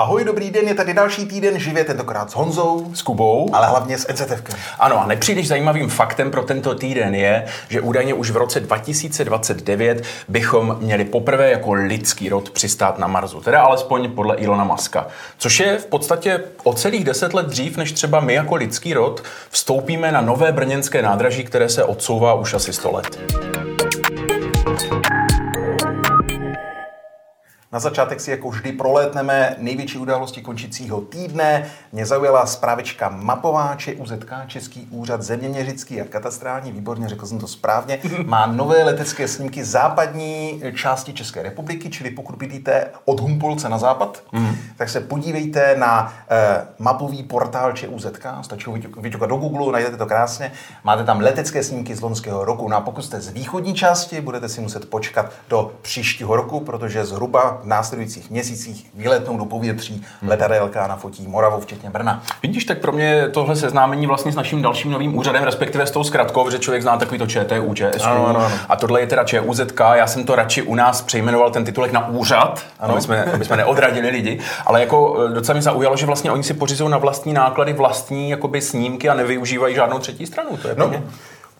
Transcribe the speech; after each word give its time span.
Ahoj, 0.00 0.24
dobrý 0.24 0.50
den, 0.50 0.68
je 0.68 0.74
tady 0.74 0.94
další 0.94 1.26
týden 1.26 1.58
živě, 1.58 1.84
tentokrát 1.84 2.30
s 2.30 2.34
Honzou, 2.34 2.90
s 2.94 3.02
Kubou, 3.02 3.50
ale 3.52 3.66
hlavně 3.66 3.98
s 3.98 4.12
NZF. 4.12 4.42
Ano, 4.78 5.02
a 5.02 5.06
nepříliš 5.06 5.48
zajímavým 5.48 5.88
faktem 5.88 6.30
pro 6.30 6.42
tento 6.42 6.74
týden 6.74 7.14
je, 7.14 7.44
že 7.68 7.80
údajně 7.80 8.14
už 8.14 8.30
v 8.30 8.36
roce 8.36 8.60
2029 8.60 10.02
bychom 10.28 10.76
měli 10.80 11.04
poprvé 11.04 11.50
jako 11.50 11.72
lidský 11.72 12.28
rod 12.28 12.50
přistát 12.50 12.98
na 12.98 13.06
Marsu, 13.06 13.40
teda 13.40 13.62
alespoň 13.62 14.10
podle 14.10 14.36
Ilona 14.36 14.64
Maska. 14.64 15.06
Což 15.38 15.60
je 15.60 15.78
v 15.78 15.86
podstatě 15.86 16.40
o 16.62 16.74
celých 16.74 17.04
deset 17.04 17.34
let 17.34 17.46
dřív, 17.46 17.76
než 17.76 17.92
třeba 17.92 18.20
my 18.20 18.34
jako 18.34 18.54
lidský 18.54 18.94
rod 18.94 19.22
vstoupíme 19.50 20.12
na 20.12 20.20
nové 20.20 20.52
brněnské 20.52 21.02
nádraží, 21.02 21.44
které 21.44 21.68
se 21.68 21.84
odsouvá 21.84 22.34
už 22.34 22.54
asi 22.54 22.72
100 22.72 22.90
let. 22.92 23.18
Na 27.72 27.80
začátek 27.80 28.20
si 28.20 28.30
jako 28.30 28.50
vždy 28.50 28.72
prolétneme 28.72 29.56
největší 29.58 29.98
události 29.98 30.42
končícího 30.42 31.00
týdne. 31.00 31.66
Mě 31.92 32.06
zaujala 32.06 32.46
zprávička 32.46 33.08
Mapováče, 33.08 33.94
UZK, 33.94 34.32
Český 34.46 34.88
úřad 34.90 35.22
zeměměřický 35.22 36.00
a 36.00 36.04
katastrální, 36.04 36.72
výborně 36.72 37.08
řekl 37.08 37.26
jsem 37.26 37.38
to 37.38 37.46
správně, 37.46 37.98
má 38.24 38.46
nové 38.46 38.84
letecké 38.84 39.28
snímky 39.28 39.64
západní 39.64 40.62
části 40.74 41.12
České 41.12 41.42
republiky, 41.42 41.90
čili 41.90 42.10
pokud 42.10 42.36
bydlíte 42.36 42.86
od 43.04 43.20
Humpolce 43.20 43.68
na 43.68 43.78
západ, 43.78 44.22
mm. 44.32 44.56
tak 44.76 44.88
se 44.88 45.00
podívejte 45.00 45.76
na 45.78 46.14
eh, 46.30 46.66
mapový 46.78 47.22
portál 47.22 47.72
ČUZK, 47.72 48.26
stačí 48.42 48.70
ho 48.70 48.76
vyťukat 49.00 49.28
do 49.28 49.36
Google, 49.36 49.72
najdete 49.72 49.96
to 49.96 50.06
krásně, 50.06 50.52
máte 50.84 51.04
tam 51.04 51.20
letecké 51.20 51.62
snímky 51.62 51.96
z 51.96 52.00
loňského 52.00 52.44
roku. 52.44 52.68
No 52.68 52.76
a 52.76 52.80
pokud 52.80 53.02
jste 53.02 53.20
z 53.20 53.28
východní 53.28 53.74
části, 53.74 54.20
budete 54.20 54.48
si 54.48 54.60
muset 54.60 54.90
počkat 54.90 55.32
do 55.48 55.72
příštího 55.82 56.36
roku, 56.36 56.60
protože 56.60 57.04
zhruba 57.04 57.59
v 57.62 57.66
následujících 57.66 58.30
měsících 58.30 58.90
vyletnou 58.94 59.38
do 59.38 59.44
povětří 59.44 60.04
hmm. 60.20 60.30
letadelka 60.30 60.86
na 60.86 60.96
fotí 60.96 61.28
Moravu, 61.28 61.60
včetně 61.60 61.90
Brna. 61.90 62.22
Vidíš, 62.42 62.64
tak 62.64 62.78
pro 62.78 62.92
mě 62.92 63.28
tohle 63.28 63.56
seznámení 63.56 64.06
vlastně 64.06 64.32
s 64.32 64.36
naším 64.36 64.62
dalším 64.62 64.90
novým 64.90 65.18
úřadem, 65.18 65.44
respektive 65.44 65.86
s 65.86 65.90
tou 65.90 66.04
zkratkou, 66.04 66.50
že 66.50 66.58
člověk 66.58 66.82
zná 66.82 66.96
takový 66.96 67.18
to 67.18 67.26
ČTU, 67.26 67.74
ČSU, 67.74 68.04
ano, 68.04 68.26
ano, 68.26 68.46
ano. 68.46 68.56
a 68.68 68.76
tohle 68.76 69.00
je 69.00 69.06
teda 69.06 69.24
ČUZK. 69.24 69.80
Já 69.92 70.06
jsem 70.06 70.24
to 70.24 70.34
radši 70.34 70.62
u 70.62 70.74
nás 70.74 71.02
přejmenoval 71.02 71.50
ten 71.50 71.64
titulek 71.64 71.92
na 71.92 72.08
úřad, 72.08 72.64
ano. 72.80 72.92
aby, 72.92 73.02
jsme, 73.02 73.24
aby 73.24 73.44
jsme 73.44 73.56
neodradili 73.56 74.10
lidi, 74.10 74.40
ale 74.66 74.80
jako 74.80 75.24
e, 75.24 75.34
docela 75.34 75.56
mi 75.56 75.62
zaujalo, 75.62 75.96
že 75.96 76.06
vlastně 76.06 76.30
oni 76.30 76.42
si 76.42 76.54
pořizují 76.54 76.90
na 76.90 76.98
vlastní 76.98 77.32
náklady 77.32 77.72
vlastní 77.72 78.30
jakoby 78.30 78.60
snímky 78.60 79.08
a 79.08 79.14
nevyužívají 79.14 79.74
žádnou 79.74 79.98
třetí 79.98 80.26
stranu. 80.26 80.56
To 80.56 80.68
je 80.68 80.74
no, 80.78 80.88
mě... 80.88 81.02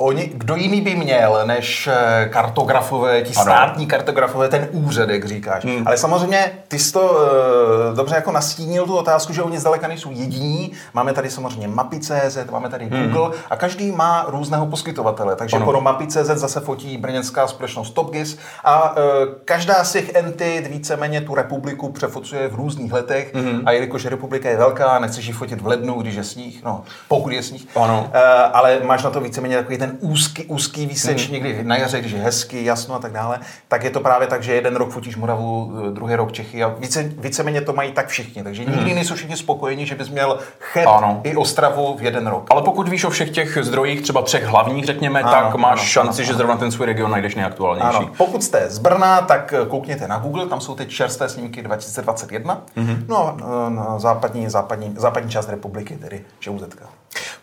Oni, 0.02 0.30
kdo 0.34 0.56
jiný 0.56 0.80
by 0.80 0.94
měl, 0.94 1.40
než 1.44 1.86
eh, 1.92 2.28
kartografové, 2.32 3.22
ti 3.22 3.34
státní 3.34 3.86
kartografové, 3.86 4.48
ten 4.48 4.68
úřad, 4.72 5.08
jak 5.10 5.24
říkáš. 5.24 5.64
Hmm. 5.64 5.86
Ale 5.86 5.96
samozřejmě 5.96 6.52
ty 6.68 6.78
jsi 6.78 6.92
to 6.92 7.00
uh, 7.00 7.96
dobře 7.96 8.14
jako 8.14 8.32
nastínil 8.32 8.86
tu 8.86 8.96
otázku, 8.96 9.32
že 9.32 9.42
oni 9.42 9.58
zdaleka 9.58 9.88
nejsou 9.88 10.10
jediní. 10.10 10.72
Máme 10.94 11.12
tady 11.12 11.30
samozřejmě 11.30 11.68
mapy.cz, 11.68 12.38
máme 12.50 12.68
tady 12.68 12.84
hmm. 12.84 13.02
Google 13.02 13.38
a 13.50 13.56
každý 13.56 13.92
má 13.92 14.24
různého 14.28 14.66
poskytovatele. 14.66 15.36
Takže 15.36 15.56
ano. 15.56 15.66
pro 15.66 15.80
mapy.cz 15.80 16.16
zase 16.16 16.60
fotí 16.60 16.96
brněnská 16.96 17.46
společnost 17.46 17.90
TopGIS 17.90 18.38
a 18.64 18.90
uh, 18.90 19.02
každá 19.44 19.84
z 19.84 19.92
těch 19.92 20.14
entit 20.14 20.66
víceméně 20.66 21.20
tu 21.20 21.34
republiku 21.34 21.92
přefocuje 21.92 22.48
v 22.48 22.54
různých 22.54 22.92
letech 22.92 23.34
hmm. 23.34 23.62
a 23.66 23.72
jelikož 23.72 24.04
republika 24.04 24.50
je 24.50 24.56
velká, 24.56 24.98
nechceš 24.98 25.26
ji 25.26 25.32
fotit 25.32 25.60
v 25.60 25.66
lednu, 25.66 25.94
když 26.00 26.14
je 26.14 26.24
sníh, 26.24 26.64
no 26.64 26.82
pokud 27.08 27.32
je 27.32 27.42
sníh, 27.42 27.66
ano. 27.76 28.10
Uh, 28.14 28.20
ale 28.52 28.80
máš 28.84 29.02
na 29.02 29.10
to 29.10 29.20
víceméně 29.20 29.56
takový 29.56 29.78
ten 29.78 29.89
ten 29.90 30.10
úzký, 30.10 30.44
úzký 30.44 30.86
výseč 30.86 31.24
hmm. 31.24 31.32
někdy 31.32 31.64
na 31.64 31.76
jaře, 31.76 32.00
když 32.00 32.12
je 32.12 32.18
hezky, 32.18 32.64
jasno 32.64 32.94
a 32.94 32.98
tak 32.98 33.12
dále, 33.12 33.40
tak 33.68 33.84
je 33.84 33.90
to 33.90 34.00
právě 34.00 34.28
tak, 34.28 34.42
že 34.42 34.54
jeden 34.54 34.76
rok 34.76 34.90
fotíš 34.90 35.16
Moravu, 35.16 35.72
druhý 35.90 36.14
rok 36.14 36.32
Čechy 36.32 36.62
a 36.62 36.68
více, 36.68 37.02
víceméně 37.02 37.60
to 37.60 37.72
mají 37.72 37.92
tak 37.92 38.08
všichni. 38.08 38.42
Takže 38.42 38.62
hmm. 38.62 38.76
nikdy 38.76 38.94
nejsou 38.94 39.14
všichni 39.14 39.36
spokojeni, 39.36 39.86
že 39.86 39.94
bys 39.94 40.08
měl 40.08 40.38
Chet 40.58 40.86
ano. 40.86 41.20
i 41.24 41.36
Ostravu 41.36 41.96
v 41.96 42.02
jeden 42.02 42.26
rok. 42.26 42.46
Ale 42.50 42.62
pokud 42.62 42.88
víš 42.88 43.04
o 43.04 43.10
všech 43.10 43.30
těch 43.30 43.58
zdrojích, 43.62 44.02
třeba 44.02 44.22
třech 44.22 44.44
hlavních, 44.44 44.84
řekněme, 44.84 45.20
ano, 45.20 45.30
tak 45.30 45.54
máš 45.54 45.78
ano, 45.78 45.88
šanci, 45.88 46.22
ano, 46.22 46.26
že 46.26 46.34
zrovna 46.34 46.56
ten 46.56 46.70
svůj 46.70 46.86
region 46.86 47.10
najdeš 47.10 47.34
nejaktuálnější. 47.34 47.96
Ano. 47.96 48.10
Pokud 48.16 48.44
jste 48.44 48.70
z 48.70 48.78
Brna, 48.78 49.20
tak 49.20 49.54
koukněte 49.68 50.08
na 50.08 50.18
Google, 50.18 50.46
tam 50.46 50.60
jsou 50.60 50.74
teď 50.74 50.88
čerstvé 50.88 51.28
snímky 51.28 51.62
2021. 51.62 52.62
Hmm. 52.76 53.04
No 53.08 53.36
a 53.44 53.68
na 53.68 53.98
západní, 53.98 54.48
západní, 54.48 54.94
západní 54.96 55.30
část 55.30 55.48
republiky, 55.48 55.96
tedy 55.96 56.24
ČUZK. 56.38 56.82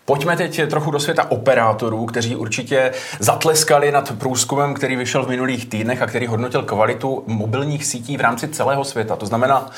Pojďme 0.09 0.38
teď 0.38 0.62
trochu 0.69 0.91
do 0.91 1.00
světa 1.00 1.31
operátorů, 1.31 2.06
kteří 2.06 2.35
určitě 2.35 2.91
zatleskali 3.19 3.91
nad 3.91 4.18
průzkumem, 4.18 4.73
který 4.73 4.95
vyšel 4.95 5.25
v 5.25 5.29
minulých 5.29 5.69
týdnech 5.69 6.01
a 6.01 6.07
který 6.07 6.28
hodnotil 6.28 6.63
kvalitu 6.63 7.23
mobilních 7.28 7.85
sítí 7.85 8.18
v 8.18 8.22
rámci 8.22 8.47
celého 8.47 8.84
světa. 8.84 9.16
To 9.16 9.25
znamená, 9.25 9.69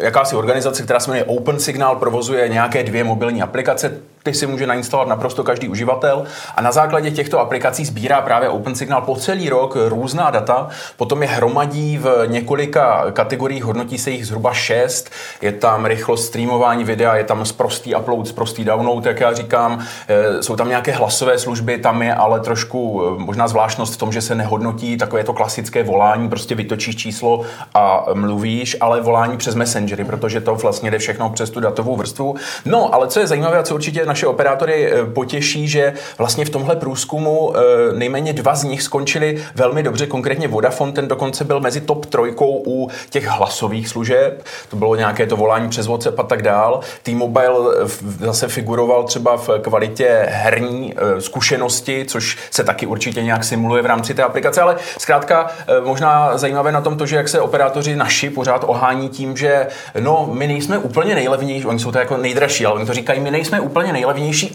eh, 0.00 0.04
jakási 0.04 0.36
organizace, 0.36 0.82
která 0.82 1.00
se 1.00 1.10
jmenuje 1.10 1.24
Open 1.24 1.60
Signal, 1.60 1.96
provozuje 1.96 2.48
nějaké 2.48 2.82
dvě 2.82 3.04
mobilní 3.04 3.42
aplikace, 3.42 4.00
ty 4.26 4.34
si 4.34 4.46
může 4.46 4.66
nainstalovat 4.66 5.08
naprosto 5.08 5.44
každý 5.44 5.68
uživatel 5.68 6.24
a 6.56 6.62
na 6.62 6.72
základě 6.72 7.10
těchto 7.10 7.40
aplikací 7.40 7.84
sbírá 7.84 8.20
právě 8.20 8.48
OpenSignal 8.48 9.02
po 9.02 9.16
celý 9.16 9.48
rok 9.48 9.76
různá 9.88 10.30
data, 10.30 10.68
potom 10.96 11.22
je 11.22 11.28
hromadí 11.28 11.98
v 11.98 12.26
několika 12.26 13.04
kategoriích, 13.12 13.64
hodnotí 13.64 13.98
se 13.98 14.10
jich 14.10 14.26
zhruba 14.26 14.52
šest, 14.52 15.10
je 15.40 15.52
tam 15.52 15.84
rychlost 15.84 16.26
streamování 16.26 16.84
videa, 16.84 17.16
je 17.16 17.24
tam 17.24 17.44
sprostý 17.44 17.94
upload, 17.94 18.28
sprostý 18.28 18.64
download, 18.64 19.06
jak 19.06 19.20
já 19.20 19.32
říkám, 19.32 19.84
eh, 20.08 20.42
jsou 20.42 20.56
tam 20.56 20.68
nějaké 20.68 20.92
hlasové 20.92 21.38
služby, 21.38 21.78
tam 21.78 22.02
je 22.02 22.14
ale 22.14 22.40
trošku 22.40 23.02
eh, 23.02 23.22
možná 23.22 23.48
zvláštnost 23.48 23.94
v 23.94 23.96
tom, 23.96 24.12
že 24.12 24.22
se 24.22 24.34
nehodnotí 24.34 24.96
takové 24.96 25.24
to 25.24 25.32
klasické 25.32 25.82
volání, 25.82 26.28
prostě 26.28 26.54
vytočíš 26.54 26.96
číslo 26.96 27.42
a 27.74 28.04
mluvíš, 28.14 28.76
ale 28.80 29.00
volání 29.00 29.36
přes 29.36 29.54
Messengery, 29.54 30.04
protože 30.04 30.40
to 30.40 30.54
vlastně 30.54 30.90
jde 30.90 30.98
všechno 30.98 31.30
přes 31.30 31.50
tu 31.50 31.60
datovou 31.60 31.96
vrstvu. 31.96 32.34
No, 32.64 32.94
ale 32.94 33.08
co 33.08 33.20
je 33.20 33.26
zajímavé 33.26 33.58
a 33.58 33.62
co 33.62 33.74
určitě 33.74 34.06
naše 34.16 34.26
operátory 34.26 34.92
eh, 34.92 35.06
potěší, 35.06 35.68
že 35.68 35.92
vlastně 36.18 36.44
v 36.44 36.50
tomhle 36.50 36.76
průzkumu 36.76 37.52
nejméně 37.94 38.32
dva 38.32 38.54
z 38.54 38.64
nich 38.64 38.82
skončili 38.82 39.44
velmi 39.54 39.82
dobře, 39.82 40.06
konkrétně 40.06 40.48
Vodafone, 40.48 40.92
ten 40.92 41.08
dokonce 41.08 41.44
byl 41.44 41.60
mezi 41.60 41.80
top 41.80 42.06
trojkou 42.06 42.62
u 42.66 42.90
těch 43.10 43.26
hlasových 43.26 43.88
služeb, 43.88 44.44
to 44.68 44.76
bylo 44.76 44.96
nějaké 44.96 45.26
to 45.26 45.36
volání 45.36 45.68
přes 45.68 45.86
WhatsApp 45.86 46.18
a 46.18 46.22
tak 46.22 46.42
dál. 46.42 46.80
T-Mobile 47.02 47.86
zase 48.20 48.48
figuroval 48.48 49.04
třeba 49.04 49.36
v 49.36 49.50
kvalitě 49.62 50.26
herní 50.30 50.94
eh, 50.96 51.20
zkušenosti, 51.20 52.04
což 52.08 52.38
se 52.50 52.64
taky 52.64 52.86
určitě 52.86 53.22
nějak 53.22 53.44
simuluje 53.44 53.82
v 53.82 53.86
rámci 53.86 54.14
té 54.14 54.22
aplikace, 54.22 54.60
ale 54.60 54.76
zkrátka 54.98 55.46
eh, 55.46 55.80
možná 55.80 56.38
zajímavé 56.38 56.72
na 56.72 56.80
tom 56.80 56.96
to, 56.96 57.06
že 57.06 57.16
jak 57.16 57.28
se 57.28 57.40
operátoři 57.40 57.96
naši 57.96 58.30
pořád 58.30 58.64
ohání 58.66 59.08
tím, 59.08 59.36
že 59.36 59.66
no, 60.00 60.28
my 60.32 60.46
nejsme 60.46 60.78
úplně 60.78 61.14
nejlevnější, 61.14 61.66
oni 61.66 61.78
jsou 61.78 61.92
to 61.92 61.98
jako 61.98 62.16
nejdražší, 62.16 62.66
ale 62.66 62.74
oni 62.74 62.86
to 62.86 62.94
říkají, 62.94 63.20
my 63.20 63.30
nejsme 63.30 63.60
úplně 63.60 63.92
nejlevnější 63.92 64.05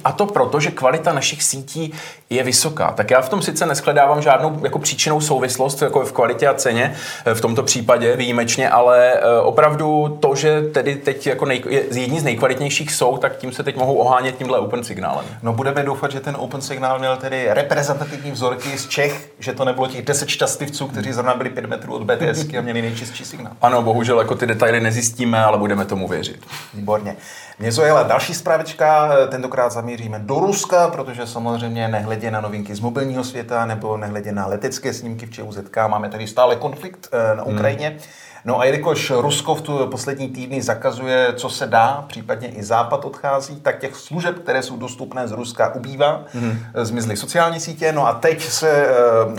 a 0.03 0.11
to 0.11 0.25
proto, 0.25 0.59
že 0.59 0.71
kvalita 0.71 1.13
našich 1.13 1.43
sítí 1.43 1.93
je 2.29 2.43
vysoká. 2.43 2.91
Tak 2.91 3.11
já 3.11 3.21
v 3.21 3.29
tom 3.29 3.41
sice 3.41 3.65
neskledávám 3.65 4.21
žádnou 4.21 4.59
jako 4.63 4.79
příčinou 4.79 5.21
souvislost 5.21 5.81
jako 5.81 6.05
v 6.05 6.11
kvalitě 6.11 6.47
a 6.47 6.53
ceně, 6.53 6.95
eh, 7.25 7.33
v 7.33 7.41
tomto 7.41 7.63
případě 7.63 8.15
výjimečně, 8.15 8.69
ale 8.69 9.13
opravdu 9.43 10.17
to, 10.19 10.35
že 10.35 10.61
tedy 10.61 10.95
teď 10.95 11.27
jako 11.27 11.45
nej, 11.45 11.63
jedni 11.91 12.19
z 12.19 12.23
nejkvalitnějších 12.23 12.91
jsou, 12.91 13.17
tak 13.17 13.37
tím 13.37 13.51
se 13.51 13.63
teď 13.63 13.77
mohou 13.77 13.93
ohánět 13.93 14.37
tímhle 14.37 14.59
open 14.59 14.83
signálem. 14.83 15.25
No 15.43 15.53
budeme 15.53 15.83
doufat, 15.83 16.11
že 16.11 16.19
ten 16.19 16.35
open 16.39 16.61
signál 16.61 16.99
měl 16.99 17.17
tedy 17.17 17.47
reprezentativní 17.49 18.31
vzorky 18.31 18.77
z 18.77 18.87
Čech, 18.87 19.31
že 19.39 19.53
to 19.53 19.65
nebylo 19.65 19.87
těch 19.87 20.05
10 20.05 20.29
šťastivců, 20.29 20.87
kteří 20.87 21.13
zrovna 21.13 21.35
byli 21.35 21.49
5 21.49 21.65
metrů 21.65 21.95
od 21.95 22.03
BTS 22.03 22.53
a 22.57 22.61
měli 22.61 22.81
nejčistší 22.81 23.25
signál. 23.25 23.53
Ano, 23.61 23.81
bohužel 23.81 24.19
jako 24.19 24.35
ty 24.35 24.45
detaily 24.47 24.79
nezjistíme, 24.79 25.43
ale 25.43 25.57
budeme 25.57 25.85
tomu 25.85 26.07
věřit. 26.07 26.45
Výborně. 26.73 27.15
Mě 27.61 27.71
zaujala 27.71 28.03
další 28.03 28.33
zprávička, 28.33 29.09
tentokrát 29.27 29.71
zamíříme 29.71 30.19
do 30.19 30.39
Ruska, 30.39 30.87
protože 30.87 31.27
samozřejmě 31.27 31.87
nehledě 31.87 32.31
na 32.31 32.41
novinky 32.41 32.75
z 32.75 32.79
mobilního 32.79 33.23
světa 33.23 33.65
nebo 33.65 33.97
nehledě 33.97 34.31
na 34.31 34.45
letecké 34.45 34.93
snímky 34.93 35.25
v 35.25 35.31
ČUZK, 35.31 35.77
máme 35.87 36.09
tady 36.09 36.27
stále 36.27 36.55
konflikt 36.55 37.09
eh, 37.11 37.35
na 37.35 37.43
Ukrajině. 37.43 37.89
Hmm. 37.89 37.99
No 38.45 38.59
a 38.59 38.65
jelikož 38.65 39.11
Rusko 39.11 39.55
v 39.55 39.61
tu 39.61 39.87
poslední 39.87 40.29
týdny 40.29 40.61
zakazuje, 40.61 41.33
co 41.33 41.49
se 41.49 41.67
dá, 41.67 42.05
případně 42.07 42.47
i 42.47 42.63
Západ 42.63 43.05
odchází, 43.05 43.61
tak 43.61 43.79
těch 43.79 43.95
služeb, 43.95 44.39
které 44.39 44.63
jsou 44.63 44.77
dostupné 44.77 45.27
z 45.27 45.31
Ruska, 45.31 45.75
ubývá. 45.75 46.23
Mm-hmm. 46.35 46.57
Zmizly 46.83 47.17
sociální 47.17 47.59
sítě. 47.59 47.91
No 47.91 48.07
a 48.07 48.13
teď 48.13 48.43
se 48.43 48.69
e, 48.69 48.89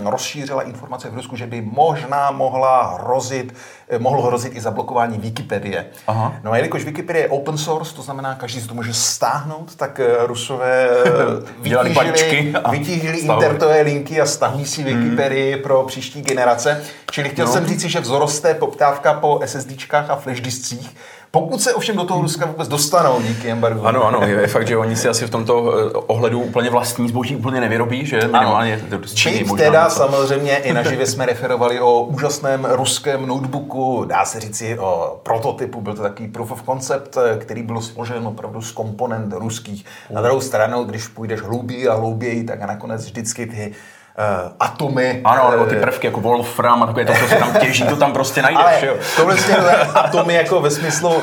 rozšířila 0.03 0.61
informace 0.61 1.09
v 1.09 1.15
Rusku, 1.15 1.35
že 1.35 1.47
by 1.47 1.61
možná 1.61 2.31
mohla 2.31 2.97
hrozit, 2.97 3.55
e, 3.89 3.99
mohlo 3.99 4.21
hrozit 4.21 4.55
i 4.55 4.61
zablokování 4.61 5.17
Wikipedie. 5.17 5.85
Aha. 6.07 6.33
No 6.43 6.51
a 6.51 6.57
jelikož 6.57 6.85
Wikipedie 6.85 7.25
je 7.25 7.29
open 7.29 7.57
source, 7.57 7.95
to 7.95 8.01
znamená, 8.01 8.35
každý 8.35 8.61
si 8.61 8.67
to 8.67 8.73
může 8.73 8.93
stáhnout, 8.93 9.75
tak 9.75 9.99
Rusové 10.25 10.89
vytížili, 11.61 12.53
vytížili 12.71 13.17
internetové 13.17 13.81
linky 13.81 14.21
a 14.21 14.25
stahují 14.25 14.65
si 14.65 14.83
Wikipedii 14.83 15.55
mm. 15.55 15.61
pro 15.61 15.83
příští 15.83 16.21
generace. 16.21 16.83
Čili 17.11 17.29
chtěl 17.29 17.45
no. 17.45 17.53
jsem 17.53 17.65
říct, 17.65 17.81
že 17.81 18.01
vzroste 18.01 18.53
poptávka 18.53 18.92
po 19.01 19.39
SSDčkách 19.45 20.09
a 20.09 20.15
flash 20.15 20.41
discích, 20.41 20.95
Pokud 21.35 21.61
se 21.61 21.73
ovšem 21.73 21.95
do 21.95 22.03
toho 22.03 22.21
Ruska 22.21 22.45
vůbec 22.45 22.67
dostanou 22.67 23.21
díky 23.21 23.49
embargu. 23.51 23.85
Ano, 23.85 24.03
ano, 24.03 24.21
je 24.27 24.47
fakt, 24.47 24.67
že 24.67 24.77
oni 24.77 24.95
si 24.95 25.09
asi 25.09 25.25
v 25.25 25.29
tomto 25.29 25.73
eh, 25.77 25.91
ohledu 26.07 26.41
úplně 26.41 26.69
vlastní 26.69 27.09
zboží 27.09 27.35
úplně 27.35 27.61
nevyrobí, 27.61 28.05
že 28.05 28.17
minimálně 28.17 28.81
Byť 28.97 29.55
teda 29.57 29.83
něco. 29.83 29.95
samozřejmě 29.95 30.57
i 30.57 30.73
naživě 30.79 31.05
jsme 31.05 31.25
referovali 31.25 31.79
o 31.79 32.03
úžasném 32.03 32.65
ruském 32.65 33.27
notebooku, 33.27 34.05
dá 34.05 34.25
se 34.25 34.39
říci 34.39 34.79
o 34.79 35.19
prototypu, 35.23 35.81
byl 35.81 35.95
to 35.95 36.01
takový 36.01 36.27
proof 36.27 36.51
of 36.51 36.63
concept, 36.63 37.17
eh, 37.17 37.37
který 37.37 37.63
byl 37.63 37.81
složen 37.81 38.27
opravdu 38.27 38.61
z 38.61 38.71
komponent 38.71 39.33
ruských. 39.33 39.85
Na 40.09 40.21
druhou 40.21 40.41
stranu, 40.41 40.83
když 40.83 41.07
půjdeš 41.07 41.41
hlouběji 41.41 41.87
a 41.87 41.95
hlouběji, 41.95 42.43
tak 42.43 42.61
a 42.61 42.65
nakonec 42.65 43.05
vždycky 43.05 43.45
ty 43.45 43.73
uh, 44.17 44.51
atomy. 44.59 45.21
Ano, 45.23 45.51
nebo 45.51 45.65
ty 45.65 45.75
eh, 45.75 45.79
prvky 45.79 46.07
jako 46.07 46.21
Wolfram 46.21 46.83
a 46.83 46.85
takové 46.85 47.05
to, 47.05 47.13
co 47.13 47.27
se 47.27 47.35
tam 47.35 47.53
těží, 47.53 47.83
to 47.83 47.95
tam 47.95 48.13
prostě 48.13 48.41
najdeš. 48.41 48.63
Ale 48.63 48.87
jo. 48.87 48.95
tohle 49.15 49.35
atomy 49.95 50.33
jako 50.33 50.61
ve 50.61 50.71
smyslu, 50.71 51.21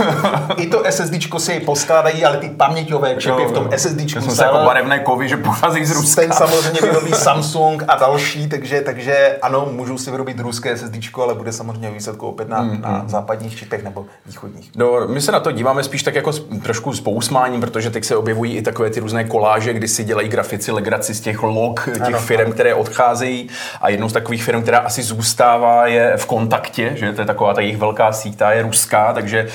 i 0.56 0.66
to 0.66 0.82
SSD 0.90 1.14
si 1.38 1.52
jej 1.52 1.60
poskládají, 1.60 2.24
ale 2.24 2.36
ty 2.36 2.48
paměťové 2.48 3.16
čipy 3.16 3.44
v 3.44 3.52
tom 3.52 3.68
SSD. 3.76 4.14
To 4.14 4.20
jsou 4.20 4.42
jako 4.42 4.58
barevné 4.58 4.98
kovy, 4.98 5.28
že 5.28 5.36
pochází 5.36 5.84
z 5.84 5.90
Ruska. 5.90 6.22
Ten 6.22 6.32
samozřejmě 6.32 6.80
vyrobí 6.80 7.12
Samsung 7.12 7.84
a 7.88 7.96
další, 7.96 8.48
takže, 8.48 8.80
takže 8.80 9.38
ano, 9.42 9.68
můžou 9.72 9.98
si 9.98 10.10
vyrobit 10.10 10.40
ruské 10.40 10.76
SSD, 10.76 10.94
ale 11.22 11.34
bude 11.34 11.52
samozřejmě 11.52 11.90
výsledku 11.90 12.26
opět 12.26 12.48
na, 12.48 12.62
mm, 12.62 12.80
na 12.80 13.04
západních 13.06 13.56
čipech 13.56 13.84
nebo 13.84 14.06
východních. 14.26 14.70
No, 14.76 15.06
my 15.06 15.20
se 15.20 15.32
na 15.32 15.40
to 15.40 15.52
díváme 15.52 15.82
spíš 15.82 16.02
tak 16.02 16.14
jako 16.14 16.32
trošku 16.62 16.92
s 16.92 17.00
pousmáním, 17.00 17.60
protože 17.60 17.90
teď 17.90 18.04
se 18.04 18.16
objevují 18.16 18.56
i 18.56 18.62
takové 18.62 18.90
ty 18.90 19.00
různé 19.00 19.24
koláže, 19.24 19.72
kdy 19.72 19.88
si 19.88 20.04
dělají 20.04 20.28
grafici 20.28 20.72
legraci 20.72 21.14
z 21.14 21.20
těch 21.20 21.42
log 21.42 21.88
těch 22.06 22.16
firm, 22.16 22.52
které 22.52 22.74
odcházejí 22.80 23.48
a 23.80 23.88
jednou 23.88 24.08
z 24.08 24.12
takových 24.12 24.44
firm, 24.44 24.62
která 24.62 24.78
asi 24.78 25.02
zůstává, 25.02 25.86
je 25.86 26.16
v 26.16 26.26
kontaktě, 26.26 26.92
že 26.96 27.12
to 27.12 27.20
je 27.20 27.26
taková 27.26 27.54
ta 27.54 27.60
jejich 27.60 27.76
velká 27.76 28.12
síť, 28.12 28.36
ta 28.36 28.52
je 28.52 28.62
ruská, 28.62 29.12
takže 29.12 29.48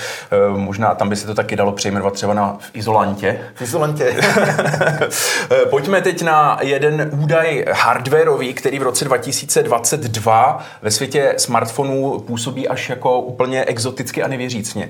uh, 0.52 0.58
možná 0.58 0.96
tam 0.96 1.10
by 1.10 1.16
se 1.16 1.28
to 1.28 1.34
taky 1.34 1.56
dalo 1.56 1.72
přejmenovat 1.72 2.14
třeba 2.14 2.34
na 2.34 2.58
v 2.60 2.70
Izolantě. 2.74 3.40
V 3.56 3.62
Izolantě. 3.62 4.16
Eh, 5.52 5.66
pojďme 5.66 6.02
teď 6.02 6.22
na 6.22 6.58
jeden 6.62 7.10
údaj 7.14 7.66
hardwareový, 7.72 8.54
který 8.54 8.80
v 8.80 8.84
roce 8.84 9.06
2022 9.06 10.64
ve 10.82 10.92
světě 10.92 11.34
smartfonů 11.38 12.20
působí 12.20 12.68
až 12.68 12.90
jako 12.90 13.20
úplně 13.20 13.66
exoticky 13.66 14.24
a 14.24 14.28
nevěřícně. 14.28 14.90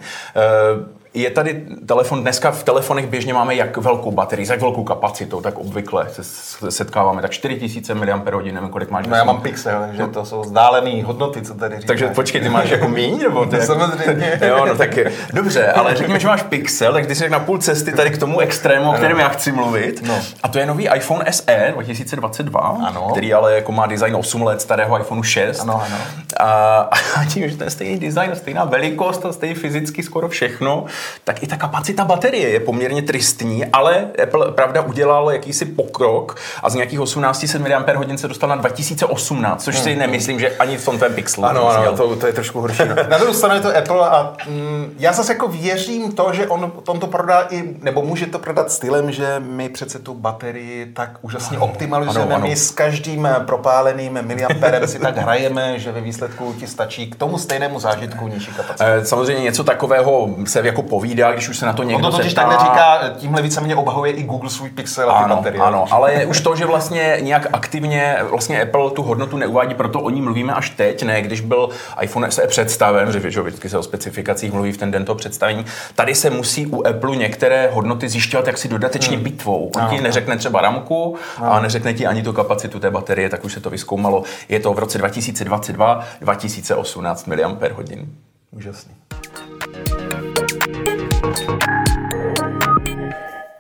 Uh, 0.76 1.05
je 1.16 1.30
tady 1.30 1.66
telefon, 1.86 2.22
dneska 2.22 2.52
v 2.52 2.64
telefonech 2.64 3.08
běžně 3.08 3.34
máme 3.34 3.56
jak 3.56 3.78
velkou 3.78 4.12
baterii, 4.12 4.50
jak 4.50 4.62
velkou 4.62 4.84
kapacitou, 4.84 5.42
tak 5.42 5.58
obvykle 5.58 6.08
se 6.22 6.72
setkáváme, 6.72 7.22
tak 7.22 7.32
4000 7.32 7.94
mAh, 7.94 8.24
nevím, 8.44 8.70
kolik 8.70 8.90
máš. 8.90 9.08
No 9.08 9.16
já 9.16 9.24
mám 9.24 9.42
pixel, 9.42 9.80
takže 9.80 10.02
no. 10.02 10.08
to 10.08 10.26
jsou 10.26 10.42
vzdálené 10.42 11.04
hodnoty, 11.04 11.42
co 11.42 11.54
tady 11.54 11.76
říkáš. 11.76 11.88
Takže 11.88 12.08
počkej, 12.08 12.42
ty 12.42 12.50
máš 12.50 12.70
jako 12.70 12.88
míň, 12.88 13.20
nebo 13.20 13.46
ty? 13.46 13.56
No, 13.66 13.66
samozřejmě. 13.66 14.40
Jo, 14.48 14.66
no 14.66 14.76
tak 14.76 15.00
dobře, 15.34 15.72
ale 15.72 15.96
řekněme, 15.96 16.20
že 16.20 16.28
máš 16.28 16.44
pixel, 16.44 16.94
tak 16.94 17.06
ty 17.06 17.16
jsi 17.16 17.30
na 17.30 17.40
půl 17.40 17.58
cesty 17.58 17.92
tady 17.92 18.10
k 18.10 18.18
tomu 18.18 18.40
extrému, 18.40 18.90
o 18.90 18.94
kterém 18.94 19.20
já 19.20 19.30
chci 19.30 19.52
mluvit. 19.52 20.02
No. 20.08 20.20
A 20.44 20.48
to 20.48 20.60
je 20.60 20.66
nový 20.66 20.90
iPhone 20.96 21.26
SE 21.32 21.72
2022, 21.74 22.60
ano. 22.60 23.08
který 23.12 23.34
ale 23.34 23.56
jako 23.56 23.72
má 23.72 23.86
design 23.86 24.16
8 24.16 24.44
let 24.44 24.62
starého 24.62 25.00
iPhone 25.00 25.24
6. 25.24 25.60
Ano, 25.60 25.84
ano. 25.86 25.98
A, 26.40 26.80
a 27.16 27.26
tím, 27.26 27.50
že 27.50 27.58
ten 27.58 27.70
stejný 27.70 28.00
design, 28.00 28.36
stejná 28.36 28.66
velikost 28.66 29.26
a 29.26 29.34
stejný 29.34 29.56
fyzicky 29.56 30.04
skoro 30.04 30.30
všechno, 30.30 30.86
tak 31.24 31.44
i 31.44 31.48
ta 31.48 31.58
kapacita 31.58 32.06
baterie 32.06 32.50
je 32.50 32.60
poměrně 32.60 33.02
tristní, 33.02 33.66
ale 33.66 34.08
Apple 34.24 34.52
pravda 34.52 34.82
udělal 34.82 35.32
jakýsi 35.32 35.66
pokrok 35.66 36.38
a 36.64 36.70
z 36.70 36.76
nějakých 36.76 37.00
1800 37.00 37.62
mAh 37.62 38.20
se 38.20 38.28
dostal 38.28 38.50
na 38.50 38.56
2018, 38.56 39.64
což 39.64 39.80
si 39.80 39.90
hmm. 39.90 40.00
nemyslím, 40.00 40.40
že 40.40 40.50
ani 40.50 40.78
v 40.78 40.86
tom 40.86 40.98
tvém 40.98 41.14
Pixelu. 41.14 41.48
Ano, 41.48 41.70
ano, 41.70 41.98
to, 41.98 42.16
to, 42.16 42.28
je 42.28 42.34
trošku 42.34 42.62
horší. 42.62 42.84
na 43.10 43.18
druhou 43.18 43.34
stranu 43.34 43.56
je 43.56 43.62
to 43.62 43.78
Apple 43.78 44.10
a 44.10 44.34
mm, 44.48 44.96
já 45.00 45.14
zase 45.14 45.34
jako 45.34 45.48
věřím 45.48 46.12
to, 46.12 46.30
že 46.34 46.48
on, 46.48 46.72
on 46.88 47.00
to 47.00 47.08
prodá 47.08 47.48
i, 47.50 47.76
nebo 47.82 48.02
může 48.02 48.26
to 48.26 48.40
prodat 48.40 48.72
stylem, 48.72 49.12
že 49.12 49.36
my 49.40 49.70
přece 49.70 50.00
tu 50.00 50.14
baterii 50.14 50.86
tak 50.86 51.10
úžasně 51.22 51.58
ano, 51.58 51.66
optimalizujeme. 51.66 52.36
Ano, 52.36 52.36
ano. 52.36 52.48
My 52.48 52.56
s 52.56 52.72
každým 52.72 53.30
propáleným 53.46 54.20
miliamperem 54.22 54.88
si 54.88 55.00
tak 55.00 55.18
hrajeme, 55.18 55.80
že 55.80 55.92
ve 55.92 56.02
výsledku 56.02 56.56
ti 56.60 56.68
stačí 56.68 57.10
k 57.10 57.16
tomu 57.16 57.38
stejnému 57.38 57.80
zážitku 57.80 58.28
nižší 58.28 58.52
kapacity. 58.52 58.84
Eh, 58.84 59.06
samozřejmě 59.06 59.44
něco 59.44 59.64
takového 59.64 60.30
se 60.46 60.62
jako 60.64 60.82
povídá, 60.96 61.32
když 61.32 61.50
už 61.50 61.58
se 61.58 61.66
na 61.66 61.74
to 61.74 61.84
někdo 61.84 62.08
On 62.08 62.12
to 62.12 62.18
totiž 62.18 62.34
tak 62.34 62.48
neříká, 62.48 63.10
tímhle 63.18 63.42
více 63.42 63.62
mě 63.62 63.76
obahuje 63.76 64.12
i 64.12 64.24
Google 64.24 64.50
svůj 64.50 64.70
Pixel 64.70 65.12
a 65.12 65.24
ty 65.24 65.30
baterie. 65.30 65.64
Ano, 65.64 65.86
ale 65.92 66.14
je 66.14 66.26
už 66.26 66.42
to, 66.42 66.56
že 66.56 66.66
vlastně 66.66 67.18
nějak 67.22 67.48
aktivně 67.54 68.18
vlastně 68.30 68.62
Apple 68.62 68.92
tu 68.92 69.04
hodnotu 69.04 69.38
neuvádí, 69.38 69.76
proto 69.76 70.00
o 70.00 70.10
ní 70.10 70.22
mluvíme 70.22 70.54
až 70.54 70.70
teď, 70.70 71.04
ne 71.04 71.22
když 71.22 71.42
byl 71.42 71.70
iPhone 72.02 72.32
SE 72.32 72.48
představen, 72.48 73.12
že, 73.12 73.42
vždycky 73.42 73.70
se 73.70 73.78
o 73.78 73.84
specifikacích 73.84 74.54
mluví 74.54 74.72
v 74.72 74.78
ten 74.78 74.92
den 74.92 75.06
toho 75.06 75.16
představení. 75.16 75.66
Tady 75.96 76.16
se 76.16 76.30
musí 76.30 76.68
u 76.68 76.88
Apple 76.88 77.16
některé 77.16 77.70
hodnoty 77.74 78.10
zjišťovat 78.10 78.48
jaksi 78.48 78.68
dodatečně 78.68 79.16
hmm. 79.16 79.24
bitvou. 79.24 79.72
On 79.76 79.88
ti 79.90 80.02
neřekne 80.02 80.38
třeba 80.38 80.62
ramku 80.62 81.16
a 81.42 81.60
neřekne 81.60 81.94
ti 81.94 82.08
ani 82.08 82.24
tu 82.24 82.34
kapacitu 82.34 82.80
té 82.80 82.92
baterie, 82.92 83.30
tak 83.30 83.46
už 83.46 83.54
se 83.54 83.60
to 83.60 83.70
vyskoumalo. 83.70 84.24
Je 84.50 84.60
to 84.60 84.74
v 84.74 84.80
roce 84.80 84.98
2022 84.98 86.04
2018 86.22 87.28
mAh. 87.28 87.38
Úžasný. 88.52 88.92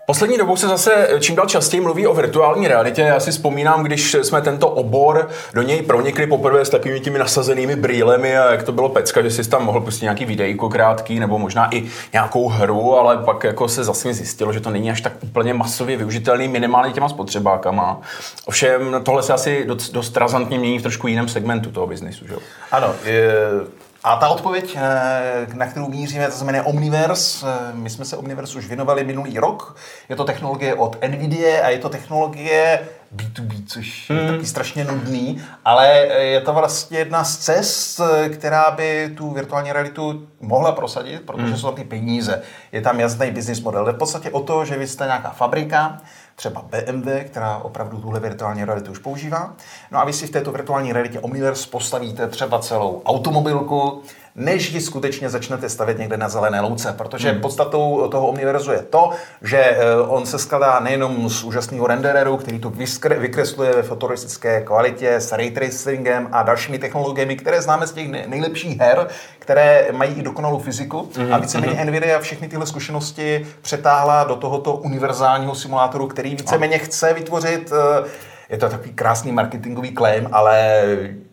Poslední 0.07 0.37
dobou 0.37 0.55
se 0.55 0.67
zase 0.67 1.09
čím 1.19 1.35
dál 1.35 1.45
častěji 1.45 1.81
mluví 1.81 2.07
o 2.07 2.13
virtuální 2.13 2.67
realitě. 2.67 3.01
Já 3.01 3.19
si 3.19 3.31
vzpomínám, 3.31 3.83
když 3.83 4.13
jsme 4.13 4.41
tento 4.41 4.69
obor 4.69 5.29
do 5.53 5.61
něj 5.61 5.81
pronikli 5.81 6.27
poprvé 6.27 6.65
s 6.65 6.69
takovými 6.69 6.99
těmi 6.99 7.19
nasazenými 7.19 7.75
brýlemi 7.75 8.37
a 8.37 8.51
jak 8.51 8.63
to 8.63 8.71
bylo 8.71 8.89
pecka, 8.89 9.21
že 9.21 9.31
si 9.31 9.49
tam 9.49 9.65
mohl 9.65 9.81
pustit 9.81 10.05
nějaký 10.05 10.25
videjko 10.25 10.69
krátký 10.69 11.19
nebo 11.19 11.39
možná 11.39 11.75
i 11.75 11.83
nějakou 12.13 12.49
hru, 12.49 12.95
ale 12.95 13.17
pak 13.17 13.43
jako 13.43 13.67
se 13.67 13.83
zase 13.83 14.13
zjistilo, 14.13 14.53
že 14.53 14.59
to 14.59 14.69
není 14.69 14.91
až 14.91 15.01
tak 15.01 15.13
úplně 15.23 15.53
masově 15.53 15.97
využitelný 15.97 16.47
minimálně 16.47 16.93
těma 16.93 17.09
spotřebákama. 17.09 18.01
Ovšem 18.45 19.01
tohle 19.03 19.23
se 19.23 19.33
asi 19.33 19.65
dost, 19.67 19.91
dost 19.91 20.17
razantně 20.17 20.59
mění 20.59 20.79
v 20.79 20.81
trošku 20.81 21.07
jiném 21.07 21.27
segmentu 21.27 21.71
toho 21.71 21.87
biznisu. 21.87 22.27
Že? 22.27 22.35
Ano, 22.71 22.93
je 23.03 23.31
a 24.05 24.15
ta 24.15 24.27
odpověď, 24.27 24.77
eh, 24.77 25.47
na 25.53 25.67
kterou 25.67 25.89
míříme, 25.89 26.27
to 26.27 26.37
znamená 26.37 26.65
Omniverse. 26.65 27.47
Eh, 27.49 27.73
my 27.73 27.89
jsme 27.89 28.05
se 28.05 28.17
Omniverse 28.17 28.57
už 28.57 28.67
věnovali 28.67 29.03
minulý 29.03 29.39
rok. 29.39 29.75
Je 30.09 30.15
to 30.15 30.23
technologie 30.23 30.75
od 30.75 30.97
NVIDIA 31.07 31.65
a 31.65 31.69
je 31.69 31.77
to 31.77 31.89
technologie 31.89 32.87
B2B, 33.15 33.63
což 33.67 34.09
hmm. 34.09 34.19
je 34.19 34.31
taky 34.31 34.45
strašně 34.45 34.83
nudný, 34.83 35.41
ale 35.65 35.87
je 36.19 36.41
to 36.41 36.53
vlastně 36.53 36.97
jedna 36.97 37.23
z 37.23 37.37
cest, 37.37 38.01
která 38.33 38.71
by 38.71 39.13
tu 39.17 39.29
virtuální 39.29 39.71
realitu 39.71 40.27
mohla 40.41 40.71
prosadit, 40.71 41.21
protože 41.21 41.47
hmm. 41.47 41.57
jsou 41.57 41.67
tam 41.67 41.75
ty 41.75 41.83
peníze. 41.83 42.41
Je 42.71 42.81
tam 42.81 42.99
jasný 42.99 43.31
business 43.31 43.61
model. 43.61 43.87
Je 43.87 43.93
v 43.93 43.97
podstatě 43.97 44.29
o 44.29 44.39
to, 44.39 44.65
že 44.65 44.77
vy 44.77 44.87
jste 44.87 45.05
nějaká 45.05 45.29
fabrika, 45.29 45.97
třeba 46.35 46.61
BMW, 46.61 47.23
která 47.25 47.57
opravdu 47.57 47.97
tuhle 47.97 48.19
virtuální 48.19 48.65
realitu 48.65 48.91
už 48.91 48.99
používá. 48.99 49.55
No 49.91 49.99
a 49.99 50.05
vy 50.05 50.13
si 50.13 50.27
v 50.27 50.31
této 50.31 50.51
virtuální 50.51 50.93
realitě 50.93 51.19
Omniverse 51.19 51.69
postavíte 51.69 52.27
třeba 52.27 52.59
celou 52.59 53.01
automobilku, 53.05 54.01
než 54.35 54.71
ji 54.71 54.81
skutečně 54.81 55.29
začnete 55.29 55.69
stavět 55.69 55.97
někde 55.97 56.17
na 56.17 56.29
zelené 56.29 56.61
louce. 56.61 56.93
Protože 56.97 57.31
hmm. 57.31 57.41
podstatou 57.41 58.07
toho 58.07 58.27
Omniverzu 58.27 58.71
je 58.71 58.81
to, 58.81 59.09
že 59.41 59.57
eh, 59.57 59.95
on 60.07 60.25
se 60.25 60.39
skladá 60.39 60.79
nejenom 60.79 61.29
z 61.29 61.43
úžasného 61.43 61.87
rendereru, 61.87 62.37
který 62.37 62.59
to 62.59 62.71
vykresluje 63.17 63.73
ve 63.73 63.83
fotorealistické 63.83 64.61
kvalitě 64.61 65.15
s 65.15 65.31
ray 65.31 65.51
tracingem 65.51 66.29
a 66.31 66.43
dalšími 66.43 66.79
technologiemi, 66.79 67.35
které 67.35 67.61
známe 67.61 67.87
z 67.87 67.91
těch 67.91 68.07
nejlepších 68.27 68.79
her, 68.79 69.07
které 69.39 69.87
mají 69.91 70.13
i 70.13 70.21
dokonalou 70.21 70.59
fyziku. 70.59 71.09
Mm-hmm. 71.13 71.33
A 71.33 71.37
víceméně 71.37 71.73
mm-hmm. 71.73 71.85
Nvidia 71.85 72.19
všechny 72.19 72.47
tyhle 72.47 72.65
zkušenosti 72.65 73.47
přetáhla 73.61 74.23
do 74.23 74.35
tohoto 74.35 74.73
univerzálního 74.73 75.55
simulátoru, 75.55 76.07
který 76.07 76.35
víceméně 76.35 76.77
chce 76.77 77.13
vytvořit 77.13 77.71
uh, 77.71 78.07
je 78.49 78.57
to 78.57 78.69
takový 78.69 78.93
krásný 78.93 79.31
marketingový 79.31 79.93
claim, 79.95 80.27
ale 80.31 80.83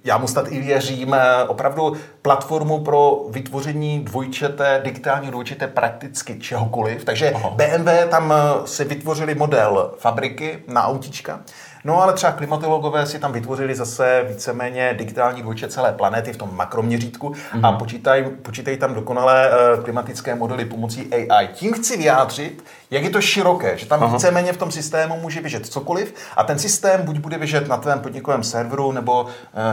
já 0.05 0.19
mu 0.19 0.29
snad 0.29 0.53
i 0.53 0.61
věřím, 0.61 1.15
eh, 1.15 1.45
opravdu 1.49 1.97
platformu 2.23 2.79
pro 2.79 3.25
vytvoření 3.31 4.01
dvojčeté, 4.01 4.81
digitální 4.85 5.31
dvojčeté 5.31 5.67
prakticky 5.67 6.39
čehokoliv. 6.39 7.05
Takže 7.05 7.31
Aha. 7.31 7.51
BMW 7.51 8.09
tam 8.11 8.33
eh, 8.33 8.67
si 8.67 8.85
vytvořili 8.85 9.35
model 9.35 9.95
fabriky 9.99 10.59
na 10.69 10.87
autička, 10.87 11.41
No 11.85 12.03
ale 12.03 12.13
třeba 12.13 12.33
klimatologové 12.33 13.07
si 13.07 13.19
tam 13.19 13.33
vytvořili 13.33 13.75
zase 13.75 14.27
víceméně 14.29 14.95
digitální 14.99 15.43
dvojčet 15.43 15.73
celé 15.73 15.93
planety 15.93 16.33
v 16.33 16.37
tom 16.37 16.57
makroměřítku 16.57 17.29
mm-hmm. 17.29 17.67
a 17.67 17.71
mhm. 17.71 17.79
počítají, 17.79 18.25
počítají 18.43 18.77
tam 18.77 18.95
dokonalé 18.95 19.51
uh, 19.51 19.85
klimatické 19.85 20.35
modely 20.35 20.65
pomocí 20.65 21.11
AI. 21.13 21.49
Tím 21.53 21.73
chci 21.73 21.97
vyjádřit, 21.97 22.65
jak 22.93 23.05
je 23.05 23.11
to 23.11 23.21
široké, 23.21 23.79
že 23.79 23.87
tam 23.87 24.03
Aha. 24.03 24.13
víceméně 24.13 24.53
v 24.53 24.57
tom 24.57 24.71
systému 24.71 25.17
může 25.21 25.41
běžet 25.41 25.67
cokoliv 25.67 26.15
a 26.37 26.45
ten 26.45 26.59
systém 26.59 27.03
buď 27.03 27.19
bude 27.19 27.39
běžet 27.39 27.69
na 27.69 27.77
tvém 27.77 28.01
podnikovém 28.01 28.43
serveru 28.43 28.93
nebo 28.93 29.23
uh, 29.23 29.29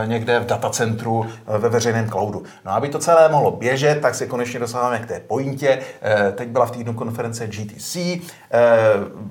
někde 0.06 0.40
v 0.40 0.46
datacentru 0.46 1.18
uh, 1.18 1.26
ve 1.58 1.68
veřejném 1.68 2.10
cloudu. 2.10 2.42
No 2.64 2.72
aby 2.72 2.88
to 2.88 2.98
celé 2.98 3.28
mohlo 3.28 3.50
běžet, 3.50 4.00
tak 4.00 4.14
se 4.14 4.26
konečně 4.26 4.60
dostáváme 4.60 4.98
k 4.98 5.06
té 5.06 5.20
pointě. 5.20 5.78
Uh, 5.78 6.32
teď 6.32 6.48
byla 6.48 6.66
v 6.66 6.70
týdnu 6.70 6.94
konference 6.94 7.46
GTC, 7.46 7.96
uh, 7.96 8.22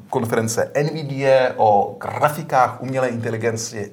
konference 0.10 0.72
NVIDIA 0.84 1.53
o 1.58 1.96
grafikách 2.00 2.81
umělé 2.81 3.08
inteligenci 3.08 3.91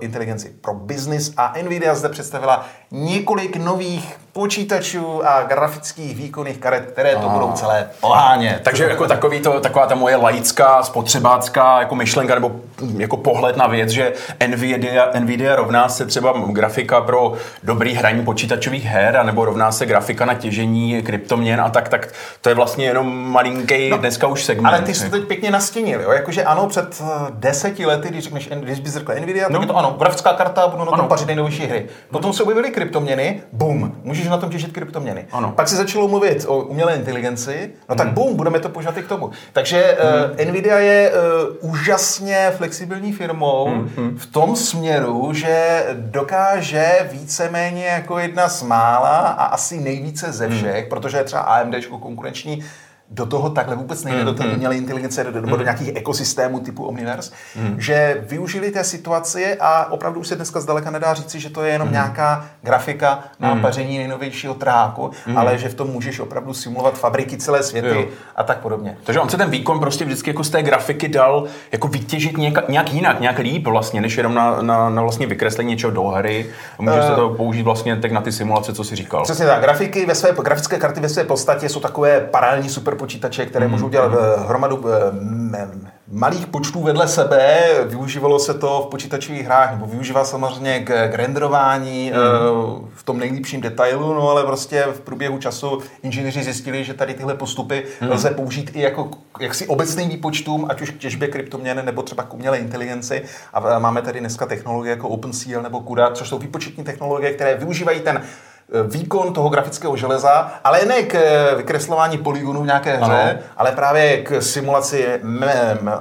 inteligenci 0.00 0.54
pro 0.60 0.74
biznis 0.74 1.32
a 1.36 1.54
Nvidia 1.62 1.94
zde 1.94 2.08
představila 2.08 2.66
několik 2.90 3.56
nových 3.56 4.16
počítačů 4.36 5.26
a 5.26 5.42
grafických 5.42 6.16
výkonných 6.16 6.58
karet, 6.58 6.86
které 6.86 7.16
to 7.16 7.28
budou 7.28 7.52
celé 7.52 7.88
pohánět. 8.00 8.60
Takže 8.62 8.84
jako 8.84 9.06
takový 9.06 9.40
to, 9.40 9.60
taková 9.60 9.86
ta 9.86 9.94
moje 9.94 10.16
laická, 10.16 10.82
spotřebácká 10.82 11.78
jako 11.80 11.94
myšlenka 11.94 12.34
nebo 12.34 12.52
jako 12.98 13.16
pohled 13.16 13.56
na 13.56 13.66
věc, 13.66 13.90
že 13.90 14.12
Nvidia, 14.46 15.10
Nvidia 15.18 15.56
rovná 15.56 15.88
se 15.88 16.06
třeba 16.06 16.34
grafika 16.48 17.00
pro 17.00 17.32
dobrý 17.62 17.94
hraní 17.94 18.24
počítačových 18.24 18.84
her, 18.84 19.20
nebo 19.24 19.44
rovná 19.44 19.72
se 19.72 19.86
grafika 19.86 20.24
na 20.24 20.34
těžení 20.34 21.02
kryptoměn 21.02 21.60
a 21.60 21.68
tak, 21.68 21.88
tak 21.88 22.08
to 22.40 22.48
je 22.48 22.54
vlastně 22.54 22.84
jenom 22.84 23.30
malinký 23.30 23.90
no, 23.90 23.98
dneska 23.98 24.26
už 24.26 24.44
segment. 24.44 24.74
Ale 24.74 24.82
ty 24.82 24.94
jsi 24.94 25.04
to 25.04 25.16
teď 25.16 25.24
pěkně 25.24 25.50
nastínil, 25.50 26.00
jo? 26.00 26.12
jakože 26.12 26.44
ano, 26.44 26.66
před 26.66 27.02
eh, 27.02 27.26
deseti 27.30 27.86
lety, 27.86 28.08
když 28.08 28.24
řekneš, 28.24 28.48
když 28.48 28.80
bys 28.80 28.92
řekl 28.92 29.12
Nvidia, 29.20 29.48
no. 29.48 29.52
tak 29.52 29.62
je 29.62 29.66
to 29.66 29.76
ano, 29.76 29.96
grafická 29.98 30.32
karta, 30.32 30.68
budu 30.68 30.84
na 30.84 30.96
tom 30.96 31.08
pařit 31.08 31.26
nejnovější 31.26 31.66
hry. 31.66 31.86
Potom 32.10 32.32
se 32.32 32.42
objevily 32.42 32.70
kryptoměny, 32.70 33.42
bum, 33.52 34.00
můžeš 34.04 34.25
na 34.30 34.36
tom 34.36 34.50
těžit 34.50 34.72
kryptoměny. 34.72 35.26
Ano. 35.32 35.52
Pak 35.56 35.68
se 35.68 35.76
začalo 35.76 36.08
mluvit 36.08 36.44
o 36.48 36.58
umělé 36.58 36.94
inteligenci, 36.94 37.70
no 37.88 37.94
tak 37.94 38.06
hmm. 38.06 38.14
bum, 38.14 38.36
budeme 38.36 38.60
to 38.60 38.68
používat 38.68 38.96
i 38.96 39.02
k 39.02 39.08
tomu. 39.08 39.30
Takže 39.52 39.96
hmm. 40.00 40.46
uh, 40.46 40.52
Nvidia 40.52 40.78
je 40.78 41.12
uh, 41.60 41.70
úžasně 41.70 42.52
flexibilní 42.56 43.12
firmou 43.12 43.66
hmm. 43.68 44.18
v 44.18 44.26
tom 44.26 44.56
směru, 44.56 45.32
že 45.32 45.84
dokáže 45.92 47.08
víceméně 47.12 47.86
jako 47.86 48.18
jedna 48.18 48.48
z 48.48 48.62
mála 48.62 49.16
a 49.18 49.44
asi 49.44 49.80
nejvíce 49.80 50.32
ze 50.32 50.46
hmm. 50.46 50.56
všech, 50.56 50.80
hmm. 50.80 50.90
protože 50.90 51.16
je 51.16 51.24
třeba 51.24 51.42
AMD 51.42 51.74
konkurenční 52.00 52.64
do 53.10 53.26
toho 53.26 53.50
takhle 53.50 53.76
vůbec 53.76 54.04
nejde, 54.04 54.20
mm, 54.20 54.26
do 54.26 54.34
té 54.34 54.44
mm. 54.44 54.54
umělé 54.54 54.76
inteligence, 54.76 55.24
do, 55.24 55.32
do, 55.32 55.40
mm. 55.40 55.48
do 55.48 55.62
nějakých 55.62 55.96
ekosystémů 55.96 56.60
typu 56.60 56.84
Omniverse, 56.84 57.32
mm. 57.56 57.80
že 57.80 58.24
využili 58.28 58.70
té 58.70 58.84
situace 58.84 59.56
a 59.60 59.92
opravdu 59.92 60.20
už 60.20 60.28
se 60.28 60.36
dneska 60.36 60.60
zdaleka 60.60 60.90
nedá 60.90 61.14
říci, 61.14 61.40
že 61.40 61.50
to 61.50 61.62
je 61.62 61.72
jenom 61.72 61.88
mm. 61.88 61.92
nějaká 61.92 62.46
grafika 62.62 63.24
na 63.40 63.54
mm. 63.54 63.60
paření 63.60 63.98
nejnovějšího 63.98 64.54
tráku, 64.54 65.10
mm. 65.26 65.38
ale 65.38 65.58
že 65.58 65.68
v 65.68 65.74
tom 65.74 65.88
můžeš 65.88 66.20
opravdu 66.20 66.54
simulovat 66.54 66.98
fabriky 66.98 67.36
celé 67.36 67.62
světy 67.62 67.88
jo. 67.88 68.04
a 68.36 68.42
tak 68.42 68.58
podobně. 68.58 68.96
Takže 69.04 69.20
on 69.20 69.28
se 69.28 69.36
ten 69.36 69.50
výkon 69.50 69.80
prostě 69.80 70.04
vždycky 70.04 70.30
jako 70.30 70.44
z 70.44 70.50
té 70.50 70.62
grafiky 70.62 71.08
dal 71.08 71.44
jako 71.72 71.88
vytěžit 71.88 72.36
nějak, 72.36 72.68
nějak 72.68 72.92
jinak, 72.92 73.20
nějak 73.20 73.38
líp 73.38 73.66
vlastně, 73.66 74.00
než 74.00 74.16
jenom 74.16 74.34
na, 74.34 74.62
na, 74.62 74.90
na 74.90 75.02
vlastně 75.02 75.26
vykreslení 75.26 75.70
něčeho 75.70 75.90
do 75.90 76.02
hry. 76.02 76.46
Může 76.78 77.00
uh, 77.00 77.06
se 77.06 77.14
to 77.14 77.28
použít 77.28 77.62
vlastně 77.62 77.96
tak 77.96 78.12
na 78.12 78.20
ty 78.20 78.32
simulace, 78.32 78.74
co 78.74 78.84
si 78.84 78.96
říkal. 78.96 79.22
Přesně 79.22 79.46
tak. 79.46 79.60
Grafiky 79.60 80.06
ve 80.06 80.14
své, 80.14 80.32
grafické 80.42 80.78
karty 80.78 81.00
ve 81.00 81.08
své 81.08 81.24
podstatě 81.24 81.68
jsou 81.68 81.80
takové 81.80 82.20
paralelní 82.20 82.68
super 82.68 82.95
počítače, 82.96 83.46
které 83.46 83.66
mm-hmm. 83.66 83.70
můžou 83.70 83.88
dělat 83.88 84.12
mm-hmm. 84.12 84.46
hromadu 84.46 84.84
eh, 84.88 85.68
malých 86.12 86.46
počtů 86.46 86.82
vedle 86.82 87.08
sebe. 87.08 87.64
Využívalo 87.84 88.38
se 88.38 88.54
to 88.54 88.84
v 88.86 88.90
počítačových 88.90 89.44
hrách, 89.44 89.72
nebo 89.72 89.86
využívá 89.86 90.24
samozřejmě 90.24 90.80
k, 90.80 91.08
k 91.08 91.14
renderování 91.14 92.12
mm-hmm. 92.12 92.88
v 92.94 93.02
tom 93.02 93.18
nejlepším 93.18 93.60
detailu, 93.60 94.14
no 94.14 94.30
ale 94.30 94.44
prostě 94.44 94.84
v 94.92 95.00
průběhu 95.00 95.38
času 95.38 95.78
inženýři 96.02 96.42
zjistili, 96.42 96.84
že 96.84 96.94
tady 96.94 97.14
tyhle 97.14 97.34
postupy 97.34 97.84
mm-hmm. 98.00 98.12
lze 98.12 98.30
použít 98.30 98.70
i 98.74 98.80
jako 98.80 99.10
jaksi 99.40 99.66
obecným 99.66 100.08
výpočtům, 100.08 100.66
ať 100.68 100.82
už 100.82 100.90
k 100.90 100.98
těžbě 100.98 101.28
kryptoměn 101.28 101.82
nebo 101.84 102.02
třeba 102.02 102.22
k 102.22 102.34
umělé 102.34 102.58
inteligenci. 102.58 103.22
A 103.52 103.78
máme 103.78 104.02
tady 104.02 104.20
dneska 104.20 104.46
technologie 104.46 104.90
jako 104.90 105.08
OpenCL 105.08 105.62
nebo 105.62 105.80
CUDA, 105.80 106.10
což 106.10 106.28
jsou 106.28 106.38
výpočetní 106.38 106.84
technologie, 106.84 107.32
které 107.32 107.54
využívají 107.54 108.00
ten 108.00 108.22
Eh, 108.22 108.55
výkon 108.88 109.32
toho 109.32 109.48
grafického 109.48 109.96
železa, 109.96 110.52
ale 110.64 110.84
ne 110.84 111.02
k 111.02 111.14
eh, 111.14 111.54
vykreslování 111.56 112.18
polygonů 112.18 112.62
v 112.62 112.66
nějaké 112.66 112.96
hře, 112.96 113.12
ano. 113.12 113.40
ale 113.56 113.72
právě 113.72 114.22
k 114.22 114.42
simulaci 114.42 115.20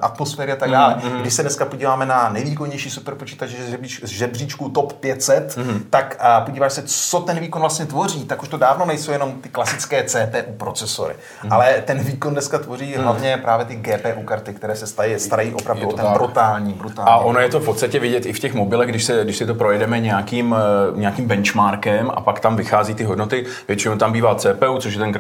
atmosféry 0.01 0.51
a 0.51 0.55
tak 0.55 0.72
dále. 0.72 0.95
Mm, 1.03 1.13
mm. 1.13 1.22
Když 1.22 1.34
se 1.34 1.41
dneska 1.41 1.65
podíváme 1.65 2.05
na 2.05 2.29
nejvýkonnější 2.29 2.89
superpočítač 2.89 3.50
z 4.03 4.10
žebříčku 4.10 4.69
top 4.69 4.93
500, 4.93 5.57
mm. 5.57 5.86
tak 5.89 6.17
a 6.19 6.41
podíváš 6.41 6.74
se, 6.74 6.84
co 6.86 7.19
ten 7.19 7.39
výkon 7.39 7.62
vlastně 7.62 7.86
tvoří, 7.86 8.25
tak 8.25 8.43
už 8.43 8.50
to 8.50 8.57
dávno 8.57 8.86
nejsou 8.86 9.12
jenom 9.12 9.31
ty 9.31 9.50
klasické 9.50 10.03
CPU 10.03 10.53
procesory, 10.57 11.15
mm. 11.43 11.53
ale 11.53 11.74
ten 11.86 12.00
výkon 12.00 12.34
dneska 12.34 12.60
tvoří 12.60 12.95
mm. 12.98 13.03
hlavně 13.03 13.38
právě 13.38 13.65
ty 13.65 13.75
GPU 13.75 14.24
karty, 14.24 14.53
které 14.53 14.75
se 14.75 14.88
stají, 14.88 15.19
starají 15.19 15.53
opravdu 15.53 15.89
o 15.89 15.93
ten 15.93 16.05
tak. 16.05 16.13
brutální, 16.13 16.74
brutální. 16.74 17.12
A 17.12 17.17
ono 17.17 17.39
je 17.39 17.50
to 17.50 17.60
v 17.60 17.65
podstatě 17.65 18.00
vidět 18.00 18.25
i 18.25 18.34
v 18.34 18.39
těch 18.39 18.53
mobilech, 18.53 18.89
když, 18.89 19.03
se, 19.03 19.24
když 19.24 19.38
si 19.38 19.45
to 19.45 19.55
projedeme 19.55 20.00
nějakým, 20.00 20.55
eh, 20.55 21.00
nějakým 21.00 21.27
benchmarkem 21.27 22.12
a 22.13 22.22
pak 22.22 22.39
tam 22.39 22.54
vychází 22.55 22.95
ty 22.95 23.03
hodnoty. 23.03 23.45
Většinou 23.67 23.95
tam 23.95 24.12
bývá 24.12 24.35
CPU, 24.35 24.77
což 24.79 24.93
je 24.93 25.00
ten 25.00 25.13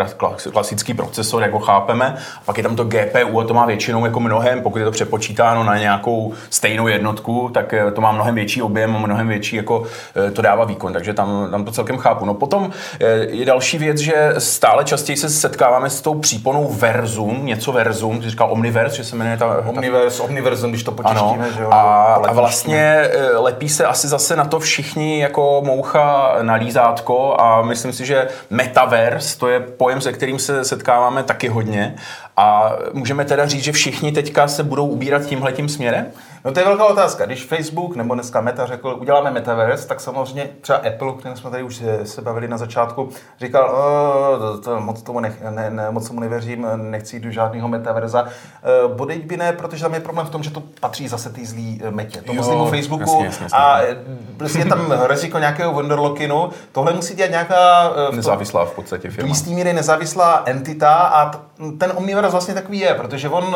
klasický 0.51 0.93
procesor, 0.93 1.41
jak 1.41 1.53
ho 1.53 1.59
chápeme. 1.59 2.17
A 2.37 2.41
pak 2.45 2.57
je 2.57 2.63
tam 2.63 2.75
to 2.75 2.83
GPU 2.83 3.39
a 3.39 3.43
to 3.43 3.53
má 3.53 3.65
většinou 3.65 4.05
jako 4.05 4.19
mnohem, 4.19 4.61
pokud 4.61 4.79
je 4.79 4.85
to 4.85 4.91
přepočítáno 4.91 5.63
na 5.63 5.77
nějakou 5.77 6.33
stejnou 6.49 6.87
jednotku, 6.87 7.49
tak 7.53 7.73
eh, 7.73 7.91
to 7.91 8.01
má 8.01 8.11
mnohem 8.11 8.35
větší 8.35 8.61
objem 8.61 8.95
a 8.95 8.99
mnohem 8.99 9.27
větší 9.27 9.55
jako 9.55 9.83
eh, 10.27 10.31
to 10.31 10.41
dává 10.41 10.65
výkon. 10.65 10.93
Takže 10.93 11.13
tam, 11.13 11.51
tam 11.51 11.65
to 11.65 11.71
celkem 11.71 11.97
chápu. 11.97 12.25
No 12.25 12.33
potom 12.33 12.71
eh, 12.99 13.05
je 13.29 13.45
další 13.45 13.77
věc, 13.77 13.97
že 13.97 14.33
stále 14.37 14.83
častěji 14.83 15.17
se 15.17 15.29
setkáváme 15.29 15.89
s 15.89 16.01
tou 16.01 16.13
příponou 16.13 16.73
Verzum, 16.73 17.45
něco 17.45 17.71
Verzum, 17.71 18.21
ty 18.21 18.29
říkal 18.29 18.51
Omniverse, 18.51 18.95
že 18.95 19.03
se 19.03 19.15
jmenuje 19.15 19.37
ta... 19.37 19.63
Omniverse, 19.65 20.17
ta... 20.17 20.23
Omniversum, 20.23 20.69
když 20.69 20.83
to 20.83 20.91
počítáme, 20.91 21.51
že 21.51 21.61
jo? 21.61 21.69
A, 21.71 22.13
a 22.13 22.33
vlastně 22.33 23.09
lepí 23.37 23.69
se 23.69 23.85
asi 23.85 24.07
zase 24.07 24.35
na 24.35 24.45
to 24.45 24.59
všichni 24.59 25.21
jako 25.21 25.61
moucha 25.65 26.35
na 26.41 26.53
lízátko 26.53 27.24
a 27.33 27.61
myslím 27.61 27.93
si, 27.93 28.05
že 28.05 28.27
metaverse, 28.49 29.39
to 29.39 29.47
je 29.47 29.59
pojem, 29.59 30.01
se 30.01 30.13
kterým 30.13 30.39
se 30.39 30.65
setkáváme 30.65 31.23
taky 31.23 31.47
hodně 31.47 31.95
a 32.37 32.75
můžeme 32.93 33.25
teda 33.25 33.47
říct, 33.47 33.63
že 33.63 33.71
všichni 33.71 34.11
teďka 34.11 34.47
se 34.47 34.63
budou 34.63 34.87
ubírat 34.87 35.25
tímhletím 35.25 35.69
směrem? 35.69 36.05
No 36.45 36.51
to 36.51 36.59
je 36.59 36.65
velká 36.65 36.85
otázka. 36.85 37.25
Když 37.25 37.45
Facebook 37.45 37.95
nebo 37.95 38.13
dneska 38.13 38.41
Meta 38.41 38.65
řekl, 38.65 38.97
uděláme 39.01 39.31
metaverse, 39.31 39.87
tak 39.87 39.99
samozřejmě 39.99 40.49
třeba 40.61 40.77
Apple, 40.77 41.13
kterým 41.19 41.37
jsme 41.37 41.51
tady 41.51 41.63
už 41.63 41.83
se 42.03 42.21
bavili 42.21 42.47
na 42.47 42.57
začátku, 42.57 43.09
říkal, 43.39 43.75
to, 44.39 44.57
to, 44.57 44.79
moc, 44.79 45.01
tomu 45.01 45.19
nech, 45.19 45.43
ne, 45.49 45.69
ne, 45.69 45.91
moc 45.91 46.07
tomu 46.07 46.19
nevěřím, 46.19 46.67
nechci 46.75 47.15
jít 47.15 47.23
do 47.23 47.31
žádného 47.31 47.67
metaverza. 47.67 48.25
E, 48.25 48.87
Bodeď 48.87 49.25
by 49.25 49.37
ne, 49.37 49.53
protože 49.53 49.83
tam 49.83 49.93
je 49.93 49.99
problém 49.99 50.27
v 50.27 50.29
tom, 50.29 50.43
že 50.43 50.49
to 50.49 50.63
patří 50.79 51.07
zase 51.07 51.29
ty 51.29 51.45
zlý 51.45 51.81
e, 51.83 51.91
metě, 51.91 52.21
tomu 52.21 52.43
zlýmu 52.43 52.65
Facebooku 52.65 53.23
jasně, 53.23 53.25
jasně, 53.25 53.43
jasně. 53.43 53.57
a 53.57 53.81
prostě 54.37 54.59
je 54.59 54.65
tam 54.65 54.93
riziko 55.07 55.39
nějakého 55.39 55.73
Wonderlockinu. 55.73 56.49
Tohle 56.71 56.93
musí 56.93 57.15
dělat 57.15 57.31
nějaká... 57.31 57.89
V 58.11 58.15
nezávislá 58.15 58.65
v 58.65 58.71
podstatě 58.71 59.09
firma. 59.09 59.27
Jistý 59.27 59.55
míry 59.55 59.73
nezávislá 59.73 60.43
entita 60.45 60.93
a 60.93 61.31
ten 61.77 61.91
Omniverse 62.25 62.31
vlastně 62.31 62.53
takový 62.53 62.79
je, 62.79 62.93
protože 62.93 63.29
on, 63.29 63.55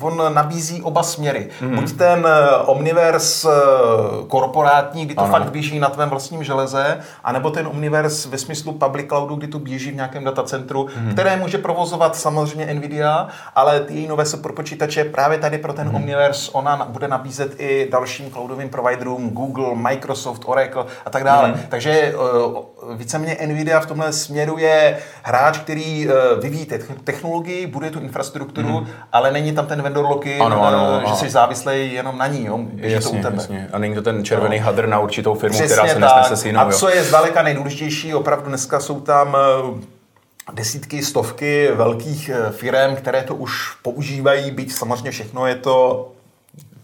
on 0.00 0.34
nabízí 0.34 0.82
oba 0.82 1.02
směry. 1.02 1.48
Mm-hmm. 1.60 1.74
Buď 1.74 1.92
ten 1.92 2.26
eh, 2.26 2.56
Omniverse 2.56 3.48
eh, 3.48 4.26
korporátní, 4.28 5.06
kdy 5.06 5.14
to 5.14 5.20
ano. 5.20 5.30
fakt 5.30 5.50
běží 5.50 5.78
na 5.78 5.88
tvém 5.88 6.08
vlastním 6.08 6.44
železe, 6.44 7.00
anebo 7.24 7.50
ten 7.50 7.66
Omniverse 7.66 8.28
ve 8.28 8.38
smyslu 8.38 8.72
public 8.72 9.06
cloudu, 9.08 9.34
kdy 9.34 9.46
to 9.46 9.58
běží 9.58 9.90
v 9.90 9.94
nějakém 9.94 10.24
datacentru, 10.24 10.88
hmm. 10.96 11.12
které 11.12 11.36
může 11.36 11.58
provozovat 11.58 12.16
samozřejmě 12.16 12.74
Nvidia, 12.74 13.28
ale 13.54 13.80
ty 13.80 13.94
její 13.94 14.06
nové 14.06 14.24
superpočítače 14.24 15.04
právě 15.04 15.38
tady 15.38 15.58
pro 15.58 15.72
ten 15.72 15.86
hmm. 15.86 15.96
Omniverse 15.96 16.50
ona 16.52 16.86
bude 16.90 17.08
nabízet 17.08 17.60
i 17.60 17.88
dalším 17.90 18.30
cloudovým 18.30 18.68
providerům 18.68 19.30
Google, 19.30 19.74
Microsoft, 19.74 20.42
Oracle 20.46 20.84
a 21.06 21.10
tak 21.10 21.24
dále. 21.24 21.48
Hmm. 21.48 21.60
Takže 21.68 21.90
eh, 21.90 22.14
víceméně 22.96 23.38
Nvidia 23.46 23.80
v 23.80 23.86
tomhle 23.86 24.12
směru 24.12 24.58
je 24.58 24.98
hráč, 25.22 25.58
který 25.58 26.08
vyvíjí 26.40 26.66
technologii, 27.04 27.66
bude 27.72 27.90
tu 27.90 28.00
infrastrukturu, 28.00 28.76
hmm. 28.78 28.86
ale 29.12 29.32
není 29.32 29.52
tam 29.52 29.66
ten 29.66 29.82
vendor 29.82 30.04
lock 30.04 30.26
ano, 30.26 30.66
ano, 30.66 30.88
ano, 30.88 31.02
že 31.08 31.14
jsi 31.14 31.30
závislý 31.30 31.92
jenom 31.92 32.18
na 32.18 32.26
ní, 32.26 32.46
jo? 32.46 32.58
Jasně, 32.76 33.10
to 33.10 33.18
u 33.18 33.22
tebe. 33.22 33.36
Jasně. 33.36 33.68
A 33.72 33.78
není 33.78 33.94
to 33.94 34.02
ten 34.02 34.24
červený 34.24 34.58
no. 34.58 34.64
hadr 34.64 34.86
na 34.86 34.98
určitou 34.98 35.34
firmu, 35.34 35.58
Přesně 35.58 35.74
která 35.74 35.88
se 35.88 35.98
nesnese 36.00 36.36
s 36.36 36.44
jinou. 36.44 36.60
A 36.60 36.72
co 36.72 36.88
je 36.88 37.04
zdaleka 37.04 37.42
nejdůležitější, 37.42 38.14
opravdu 38.14 38.48
dneska 38.48 38.80
jsou 38.80 39.00
tam 39.00 39.36
eh, 39.36 39.80
desítky, 40.52 41.02
stovky 41.02 41.70
velkých 41.74 42.28
eh, 42.28 42.50
firm, 42.50 42.96
které 42.96 43.22
to 43.22 43.34
už 43.34 43.76
používají, 43.82 44.50
byť 44.50 44.72
samozřejmě 44.72 45.10
všechno 45.10 45.46
je 45.46 45.54
to 45.54 46.08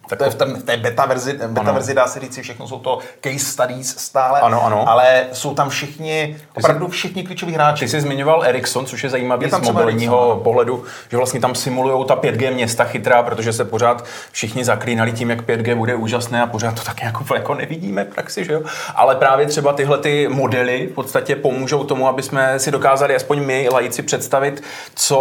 tak 0.08 0.18
to 0.18 0.24
je 0.24 0.30
v, 0.30 0.34
ten, 0.34 0.54
v 0.54 0.62
té 0.62 0.76
beta 0.76 1.06
verzi, 1.06 1.38
beta 1.46 1.72
verzi 1.72 1.94
dá 1.94 2.06
se 2.06 2.20
říct, 2.20 2.38
všechno 2.42 2.68
jsou 2.68 2.78
to 2.78 2.98
case 3.20 3.44
studies 3.44 3.96
stále, 3.98 4.40
ano, 4.40 4.64
ano. 4.64 4.88
ale 4.88 5.26
jsou 5.32 5.54
tam 5.54 5.68
všichni, 5.68 6.36
opravdu 6.54 6.88
všichni 6.88 7.24
klíčoví 7.24 7.52
hráči. 7.52 7.84
Ty 7.84 7.88
jsi 7.88 8.00
zmiňoval 8.00 8.44
Ericsson, 8.44 8.86
což 8.86 9.04
je 9.04 9.10
zajímavý 9.10 9.44
je 9.44 9.50
z 9.50 9.60
mobilního 9.60 10.22
Ericsson, 10.22 10.42
pohledu, 10.42 10.84
že 11.10 11.16
vlastně 11.16 11.40
tam 11.40 11.54
simulují 11.54 12.06
ta 12.06 12.16
5G 12.16 12.54
města 12.54 12.84
chytrá, 12.84 13.22
protože 13.22 13.52
se 13.52 13.64
pořád 13.64 14.04
všichni 14.32 14.64
zaklínali 14.64 15.12
tím, 15.12 15.30
jak 15.30 15.42
5G 15.42 15.74
bude 15.74 15.94
úžasné 15.94 16.42
a 16.42 16.46
pořád 16.46 16.74
to 16.74 16.82
tak 16.82 17.02
jako, 17.02 17.34
jako 17.34 17.54
nevidíme 17.54 18.04
v 18.04 18.14
praxi, 18.14 18.44
že 18.44 18.52
jo? 18.52 18.62
Ale 18.94 19.14
právě 19.14 19.46
třeba 19.46 19.72
tyhle 19.72 19.98
ty 19.98 20.28
modely 20.28 20.88
v 20.92 20.94
podstatě 20.94 21.36
pomůžou 21.36 21.84
tomu, 21.84 22.08
aby 22.08 22.22
jsme 22.22 22.58
si 22.58 22.70
dokázali 22.70 23.16
aspoň 23.16 23.44
my, 23.44 23.68
lajíci, 23.72 24.02
představit, 24.02 24.62
co 24.94 25.18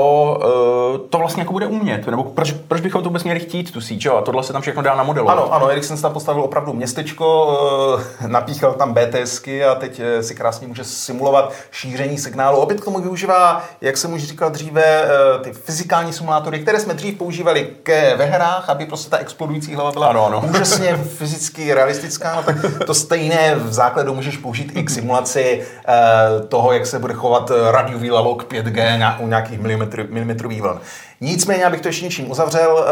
uh, 0.98 1.08
to 1.10 1.18
vlastně 1.18 1.42
jako 1.42 1.54
bude 1.54 1.68
umět, 1.68 2.08
nebo 2.08 2.24
proč, 2.24 2.52
proč 2.68 2.82
bychom 2.82 3.04
to 3.04 3.10
vůbec 3.10 3.24
měli 3.24 3.40
chtít, 3.40 3.72
tu 3.72 3.82
síť, 3.82 4.06
jo? 4.06 4.16
A 4.18 4.22
tohle 4.22 4.44
se 4.44 4.54
tam 4.54 4.62
všechno 4.62 4.77
všechno 4.78 4.92
dá 4.92 4.96
namodelovat. 4.96 5.38
Ano, 5.38 5.54
ano, 5.54 5.70
Ericsson 5.70 5.98
tam 5.98 6.14
postavil 6.14 6.44
opravdu 6.44 6.74
městečko, 6.74 7.58
eh, 8.22 8.28
napíchal 8.28 8.74
tam 8.74 8.94
BTSky 8.94 9.66
a 9.66 9.76
teď 9.76 10.00
eh, 10.00 10.24
si 10.24 10.36
krásně 10.36 10.68
může 10.68 10.84
simulovat 10.84 11.54
šíření 11.72 12.18
signálu. 12.18 12.58
Opět 12.58 12.82
k 12.82 12.86
tomu 12.86 13.02
využívá, 13.02 13.64
jak 13.82 13.98
jsem 13.98 14.14
už 14.14 14.24
říkal 14.24 14.50
dříve, 14.50 14.84
eh, 14.84 15.40
ty 15.44 15.54
fyzikální 15.54 16.14
simulátory, 16.14 16.60
které 16.60 16.80
jsme 16.80 16.94
dřív 16.94 17.18
používali 17.18 17.70
ke, 17.84 18.16
ve 18.16 18.26
hrách, 18.26 18.70
aby 18.70 18.86
prostě 18.86 19.10
ta 19.10 19.18
explodující 19.18 19.76
hlava 19.76 19.92
byla 19.92 20.08
Ano, 20.08 20.26
ano. 20.26 20.44
úžasně 20.50 20.98
fyzicky 21.18 21.74
realistická, 21.74 22.36
no 22.36 22.44
tak 22.44 22.56
to 22.86 22.94
stejné 22.94 23.56
v 23.56 23.74
základu 23.74 24.16
můžeš 24.16 24.38
použít 24.38 24.72
i 24.76 24.84
k 24.84 24.90
simulaci 24.90 25.66
toho, 26.50 26.74
jak 26.74 26.86
se 26.86 27.00
bude 27.00 27.14
chovat 27.14 27.52
radiový 27.72 28.12
lalok 28.12 28.54
5G 28.54 29.00
na, 29.00 29.20
u 29.20 29.28
nějakých 29.28 29.60
milimetr, 29.60 30.06
milimetrových 30.10 30.62
vln. 30.62 30.80
Nicméně, 31.22 31.66
abych 31.66 31.82
to 31.82 31.88
ještě 31.88 32.06
něčím 32.06 32.32
uzavřel, 32.32 32.86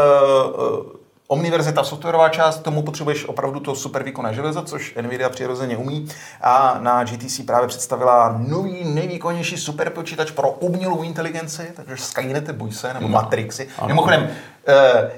Omniverzita, 1.28 1.84
softwarová 1.84 2.28
část, 2.28 2.58
tomu 2.58 2.82
potřebuješ 2.82 3.24
opravdu 3.24 3.60
to 3.60 3.74
super 3.74 4.02
výkonné 4.02 4.34
železo, 4.34 4.62
což 4.62 4.94
Nvidia 5.02 5.28
přirozeně 5.28 5.76
umí. 5.76 6.08
A 6.40 6.78
na 6.80 7.04
GTC 7.04 7.40
právě 7.46 7.68
představila 7.68 8.34
nový, 8.38 8.84
nejvýkonnější 8.84 9.56
superpočítač 9.56 10.30
pro 10.30 10.50
umělou 10.50 11.02
inteligenci, 11.02 11.72
takže 11.76 11.96
Skynet, 11.96 12.50
boj 12.50 12.72
se, 12.72 12.94
nebo 12.94 13.08
Matrixy. 13.08 13.68
Mimochodem, 13.86 14.28
eh, 14.68 15.10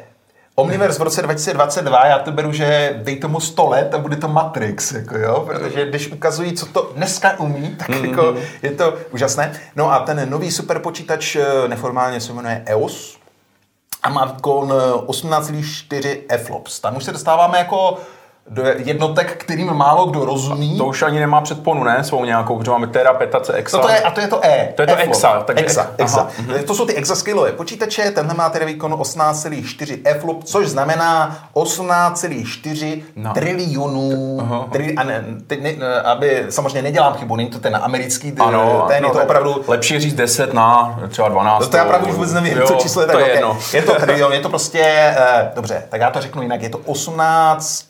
Omniverse 0.55 0.99
v 0.99 1.03
roce 1.03 1.23
2022, 1.23 2.07
já 2.07 2.19
to 2.19 2.33
beru, 2.33 2.53
že 2.53 3.01
dej 3.03 3.17
tomu 3.17 3.41
100 3.41 3.69
let 3.69 3.95
a 3.95 3.99
bude 3.99 4.17
to 4.17 4.29
Matrix, 4.29 4.93
jako 4.93 5.19
jo, 5.19 5.41
protože 5.47 5.87
když 5.87 6.13
ukazují, 6.13 6.53
co 6.53 6.67
to 6.67 6.93
dneska 6.97 7.39
umí, 7.41 7.77
tak 7.79 7.89
jako 7.89 8.35
je 8.63 8.71
to 8.71 8.95
úžasné. 9.11 9.61
No 9.77 9.93
a 9.93 9.99
ten 9.99 10.31
nový 10.31 10.51
superpočítač 10.51 11.37
eh, 11.37 11.69
neformálně 11.69 12.21
se 12.21 12.33
jmenuje 12.33 12.63
EOS, 12.67 13.18
a 14.03 14.09
má 14.09 14.25
výkon 14.25 14.73
eh, 14.73 14.93
18,4 15.07 16.39
FLOPS. 16.45 16.81
Tam 16.81 16.97
už 16.97 17.05
se 17.05 17.13
dostáváme 17.13 17.59
jako 17.59 17.99
do 18.51 18.63
jednotek, 18.77 19.37
kterým 19.37 19.73
málo 19.75 20.07
kdo 20.07 20.25
rozumí. 20.25 20.79
To 20.79 20.85
už 20.87 21.03
ani 21.03 21.19
nemá 21.21 21.41
předponu, 21.41 21.85
ne? 21.85 22.05
Svou 22.05 22.25
nějakou, 22.25 22.59
protože 22.59 22.71
máme 22.71 22.87
tera, 22.87 23.13
petace, 23.15 23.53
exa. 23.53 23.77
No 23.77 23.83
to 23.83 23.89
je, 23.89 24.01
a 24.01 24.11
to 24.11 24.21
je 24.21 24.29
to 24.29 24.41
E. 24.45 24.73
To 24.77 24.83
je 24.83 24.87
to 24.87 24.93
F-log. 24.95 25.09
exa, 25.09 25.43
takže- 25.45 25.65
exa, 25.65 25.81
aha, 25.83 25.91
exa. 25.99 26.29
To 26.67 26.75
jsou 26.75 26.87
ty 26.87 26.95
exascalové 26.95 27.53
počítače, 27.53 28.11
tenhle 28.11 28.35
má 28.35 28.49
tedy 28.51 28.65
výkon 28.65 28.93
18,4 28.95 29.99
FLOP, 30.21 30.45
což 30.45 30.69
znamená 30.69 31.39
18,4 31.55 33.03
No. 33.17 33.33
trilionů. 33.35 34.39
Tri, 34.73 34.95
a 34.95 35.05
ne, 35.05 35.25
teď 35.47 35.63
ne, 35.63 36.01
aby, 36.05 36.47
samozřejmě 36.51 36.83
nedělám 36.83 37.15
chybu, 37.15 37.37
není 37.37 37.49
to 37.51 37.59
ten 37.59 37.77
americký, 37.83 38.33
Ano, 38.39 38.85
ten 38.89 39.03
no, 39.03 39.09
je 39.09 39.13
to 39.15 39.23
opravá 39.23 39.55
Lepší 39.69 40.01
říct 40.01 40.15
10 40.15 40.55
na 40.55 40.99
třeba 41.09 41.29
12. 41.29 41.61
No 41.63 41.69
to 41.69 41.77
já 41.77 41.85
právě 41.85 42.07
už 42.09 42.15
vůbec 42.15 42.33
nevím, 42.33 42.59
Jo, 42.59 42.67
co 42.67 42.75
číslo 42.75 43.03
je 43.03 43.07
tak 43.07 43.17
to 43.17 43.19
je 43.21 43.25
velké. 43.25 43.39
jedno. 43.39 43.59
Je 43.73 43.83
to 43.83 43.95
trilion, 43.95 44.33
je 44.33 44.41
to 44.41 44.49
prostě, 44.49 44.81
eh, 45.19 45.51
dobře, 45.55 45.83
tak 45.89 46.01
já 46.01 46.11
to 46.11 46.21
řeknu 46.21 46.43
jinak, 46.43 46.63
je 46.63 46.69
to 46.71 46.79
18 46.79 47.85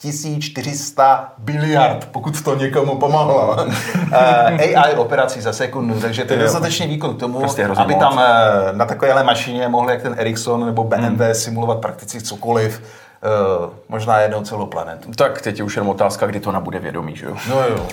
400 0.51 1.33
biliard, 1.37 2.07
pokud 2.11 2.43
to 2.43 2.55
někomu 2.55 2.97
pomohlo. 2.97 3.57
Eh, 4.11 4.75
AI 4.75 4.95
operací 4.95 5.41
za 5.41 5.53
sekundu, 5.53 5.99
takže 5.99 6.25
to 6.25 6.33
je 6.33 6.39
dostatečný 6.39 6.87
výkon 6.87 7.15
k 7.15 7.19
tomu, 7.19 7.39
Prostě 7.39 7.65
aby 7.65 7.95
tam 7.95 8.19
eh, 8.19 8.73
na 8.73 8.85
takovéhle 8.85 9.23
mašině 9.23 9.67
mohli 9.67 9.93
jak 9.93 10.01
ten 10.01 10.15
Ericsson 10.17 10.65
nebo 10.65 10.83
BMW 10.83 11.21
simulovat 11.31 11.79
prakticky 11.79 12.21
cokoliv, 12.21 12.83
eh, 13.23 13.69
možná 13.89 14.19
jednou 14.19 14.43
celou 14.43 14.65
planetu. 14.65 15.11
Tak 15.11 15.41
teď 15.41 15.57
je 15.57 15.63
už 15.63 15.75
jenom 15.75 15.89
otázka, 15.89 16.27
kdy 16.27 16.39
to 16.39 16.51
nabude 16.51 16.79
vědomí, 16.79 17.15
že 17.15 17.25
jo? 17.25 17.37
No 17.49 17.61
jo. 17.61 17.87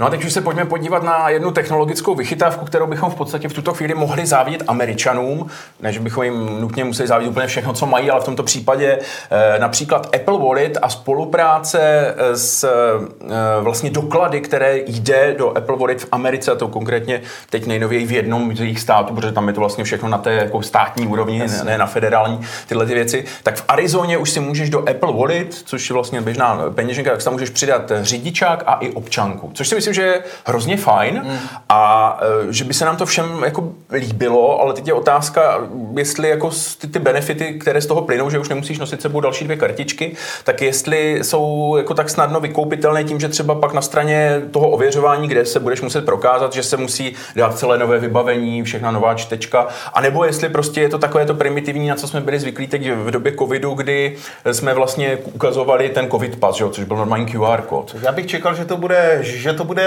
No 0.00 0.06
a 0.06 0.10
teď 0.10 0.24
už 0.24 0.32
se 0.32 0.40
pojďme 0.40 0.64
podívat 0.64 1.02
na 1.02 1.28
jednu 1.28 1.50
technologickou 1.50 2.14
vychytávku, 2.14 2.64
kterou 2.64 2.86
bychom 2.86 3.10
v 3.10 3.14
podstatě 3.14 3.48
v 3.48 3.52
tuto 3.52 3.74
chvíli 3.74 3.94
mohli 3.94 4.26
závidět 4.26 4.62
Američanům, 4.68 5.46
než 5.80 5.98
bychom 5.98 6.24
jim 6.24 6.60
nutně 6.60 6.84
museli 6.84 7.08
závidět 7.08 7.30
úplně 7.30 7.46
všechno, 7.46 7.72
co 7.72 7.86
mají, 7.86 8.10
ale 8.10 8.20
v 8.20 8.24
tomto 8.24 8.42
případě 8.42 8.98
eh, 9.30 9.58
například 9.58 10.16
Apple 10.16 10.38
Wallet 10.38 10.78
a 10.82 10.88
spolupráce 10.88 11.80
eh, 12.16 12.36
s 12.36 12.64
eh, 12.64 13.60
vlastně 13.60 13.90
doklady, 13.90 14.40
které 14.40 14.78
jde 14.86 15.34
do 15.38 15.56
Apple 15.56 15.76
Wallet 15.76 16.02
v 16.02 16.08
Americe, 16.12 16.52
a 16.52 16.54
to 16.54 16.68
konkrétně 16.68 17.20
teď 17.50 17.66
nejnověji 17.66 18.06
v 18.06 18.12
jednom 18.12 18.56
z 18.56 18.60
jejich 18.60 18.80
států, 18.80 19.14
protože 19.14 19.32
tam 19.32 19.48
je 19.48 19.54
to 19.54 19.60
vlastně 19.60 19.84
všechno 19.84 20.08
na 20.08 20.18
té 20.18 20.32
jako 20.32 20.62
státní 20.62 21.06
úrovni, 21.06 21.38
ne, 21.38 21.64
ne 21.64 21.78
na 21.78 21.86
federální 21.86 22.40
tyhle 22.68 22.86
ty 22.86 22.94
věci, 22.94 23.24
tak 23.42 23.56
v 23.56 23.64
Arizoně 23.68 24.18
už 24.18 24.30
si 24.30 24.40
můžeš 24.40 24.70
do 24.70 24.88
Apple 24.88 25.12
Wallet, 25.12 25.54
což 25.54 25.90
je 25.90 25.94
vlastně 25.94 26.20
běžná 26.20 26.60
peněženka, 26.74 27.10
tak 27.10 27.24
tam 27.24 27.32
můžeš 27.32 27.50
přidat 27.50 27.92
řidičák 28.00 28.62
a 28.66 28.74
i 28.74 28.90
občanku, 28.90 29.50
což 29.54 29.68
si 29.68 29.74
myslím, 29.74 29.89
že 29.92 30.02
je 30.02 30.22
hrozně 30.46 30.76
fajn 30.76 31.20
Hmm. 31.24 31.38
a 31.68 32.20
e, 32.48 32.52
že 32.52 32.64
by 32.64 32.74
se 32.74 32.84
nám 32.84 32.96
to 32.96 33.06
všem 33.06 33.42
jako 33.44 33.72
líbilo, 33.92 34.60
ale 34.60 34.74
teď 34.74 34.86
je 34.86 34.92
otázka, 34.92 35.60
jestli 35.96 36.28
jako 36.28 36.50
ty, 36.80 36.86
ty 36.86 36.98
benefity, 36.98 37.54
které 37.54 37.80
z 37.80 37.86
toho 37.86 38.02
plynou, 38.02 38.30
že 38.30 38.38
už 38.38 38.48
nemusíš 38.48 38.78
nosit 38.78 39.02
sebou 39.02 39.20
další 39.20 39.44
dvě 39.44 39.56
kartičky, 39.56 40.16
tak 40.44 40.62
jestli 40.62 41.18
jsou 41.22 41.74
jako 41.76 41.94
tak 41.94 42.10
snadno 42.10 42.40
vykoupitelné 42.40 43.04
tím, 43.04 43.20
že 43.20 43.28
třeba 43.28 43.54
pak 43.54 43.72
na 43.72 43.82
straně 43.82 44.42
toho 44.50 44.68
ověřování, 44.70 45.28
kde 45.28 45.46
se 45.46 45.60
budeš 45.60 45.80
muset 45.80 46.04
prokázat, 46.04 46.52
že 46.52 46.62
se 46.62 46.76
musí 46.76 47.14
dát 47.36 47.58
celé 47.58 47.78
nové 47.78 47.98
vybavení, 47.98 48.62
všechna 48.62 48.90
nová 48.90 49.14
čtečka, 49.14 49.66
anebo 49.92 50.24
jestli 50.24 50.48
prostě 50.48 50.80
je 50.80 50.88
to 50.88 50.98
takové 50.98 51.26
to 51.26 51.34
primitivní, 51.34 51.88
na 51.88 51.94
co 51.94 52.08
jsme 52.08 52.20
byli 52.20 52.40
zvyklí 52.40 52.66
teď 52.66 52.90
v 52.92 53.10
době 53.10 53.32
covidu, 53.38 53.74
kdy 53.74 54.16
jsme 54.52 54.74
vlastně 54.74 55.18
ukazovali 55.32 55.88
ten 55.88 56.10
covid 56.10 56.36
pas, 56.36 56.56
že 56.56 56.64
což 56.70 56.84
byl 56.84 56.96
normální 56.96 57.26
QR 57.26 57.60
kód. 57.60 57.96
Já 58.02 58.12
bych 58.12 58.26
čekal, 58.26 58.54
že 58.54 58.64
to 58.64 58.76
bude, 58.76 59.18
že 59.22 59.52
to 59.52 59.64
bude 59.64 59.79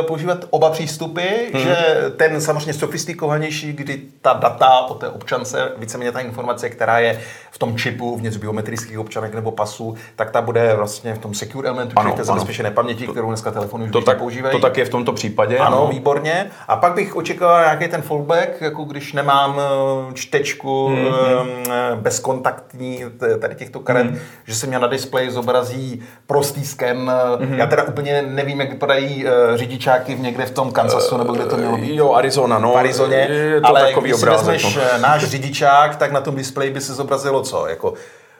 uh, 0.00 0.06
používat 0.06 0.44
oba 0.50 0.70
přístupy, 0.70 1.28
hmm. 1.52 1.62
že 1.62 1.76
ten 2.16 2.40
samozřejmě 2.40 2.72
sofistikovanější, 2.72 3.72
kdy 3.72 4.02
ta 4.22 4.32
data 4.32 4.80
o 4.80 4.94
té 4.94 5.08
občance, 5.08 5.72
víceméně 5.76 6.12
ta 6.12 6.20
informace, 6.20 6.70
která 6.70 6.98
je 6.98 7.20
v 7.50 7.58
tom 7.58 7.76
čipu, 7.76 8.16
vnitř 8.16 8.36
biometrických 8.36 8.98
občanek 8.98 9.34
nebo 9.34 9.50
pasů, 9.52 9.94
tak 10.16 10.30
ta 10.30 10.42
bude 10.42 10.74
vlastně 10.74 11.14
v 11.14 11.18
tom 11.18 11.34
secure 11.34 11.68
elementu, 11.68 11.92
Ano, 11.96 12.06
ano, 12.06 12.16
té 12.16 12.22
ano. 12.22 12.26
zabezpečené 12.26 12.70
paměti, 12.70 13.06
kterou 13.06 13.28
dneska 13.28 13.50
telefony 13.50 13.84
už 13.84 13.90
To 13.90 14.00
tak, 14.00 14.18
používají. 14.18 14.52
to 14.56 14.60
tak 14.60 14.76
je 14.76 14.84
v 14.84 14.88
tomto 14.88 15.12
případě. 15.12 15.58
Ano, 15.58 15.88
výborně. 15.92 16.50
A 16.68 16.76
pak 16.76 16.94
bych 16.94 17.16
očekával 17.16 17.60
nějaký 17.60 17.88
ten 17.88 18.02
fallback, 18.02 18.60
jako 18.60 18.84
když 18.84 19.12
nemám 19.12 19.60
eh, 19.60 20.14
čtečku 20.14 20.88
mm-hmm. 20.88 21.96
bezkontaktní 21.96 23.04
t- 23.18 23.38
tady 23.38 23.54
těchto 23.54 23.80
karet, 23.80 24.06
mm. 24.10 24.18
že 24.44 24.54
se 24.54 24.66
mě 24.66 24.78
na 24.78 24.86
displeji 24.86 25.30
zobrazí 25.30 26.02
prostý 26.26 26.64
sken. 26.64 27.06
Mm-hmm. 27.10 27.54
Já 27.58 27.66
teda 27.66 27.82
úplně 27.82 28.22
nevím, 28.22 28.60
jak 28.60 28.70
vypadají 28.70 29.24
řidičáky 29.54 30.14
v 30.14 30.20
někde 30.20 30.46
v 30.46 30.50
tom 30.50 30.72
Kansasu, 30.72 31.16
nebo 31.16 31.32
kde 31.32 31.44
to 31.46 31.56
mělo 31.56 31.76
být. 31.76 31.96
Jo, 31.96 32.12
Arizona, 32.12 32.58
no. 32.58 32.72
v 32.72 32.76
Arizoně, 32.76 33.16
Je 33.16 33.60
to 33.60 33.66
ale 33.66 33.80
takový 33.80 34.10
když 34.10 34.20
si 34.20 34.26
vezmeš 34.26 34.76
no. 34.76 34.82
eh, 34.94 34.98
náš 34.98 35.24
řidičák, 35.24 35.96
tak 35.96 36.12
na 36.12 36.20
tom 36.20 36.34
displeji 36.34 36.70
by 36.70 36.80
se 36.80 36.94
zobrazilo 36.94 37.42
co? 37.42 37.66
Jako 37.66 37.94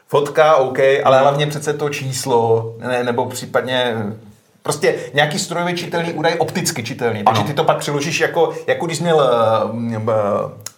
fotka, 0.09 0.57
OK, 0.57 0.79
ale 1.05 1.19
hlavně 1.21 1.47
přece 1.47 1.73
to 1.75 1.89
číslo, 1.89 2.73
ne, 2.79 3.05
nebo 3.05 3.27
případně 3.27 3.97
Prostě 4.63 4.95
nějaký 5.15 5.39
strojově 5.39 5.75
čitelný 5.75 6.13
údaj 6.13 6.35
opticky 6.39 6.83
čitelný. 6.85 7.25
Takže 7.25 7.41
Ano. 7.41 7.49
ty 7.49 7.55
to 7.55 7.65
pak 7.65 7.79
přiložíš 7.79 8.21
jako, 8.21 8.53
jako 8.67 8.87
když 8.87 9.01
měl 9.01 9.17
uh, 9.17 10.11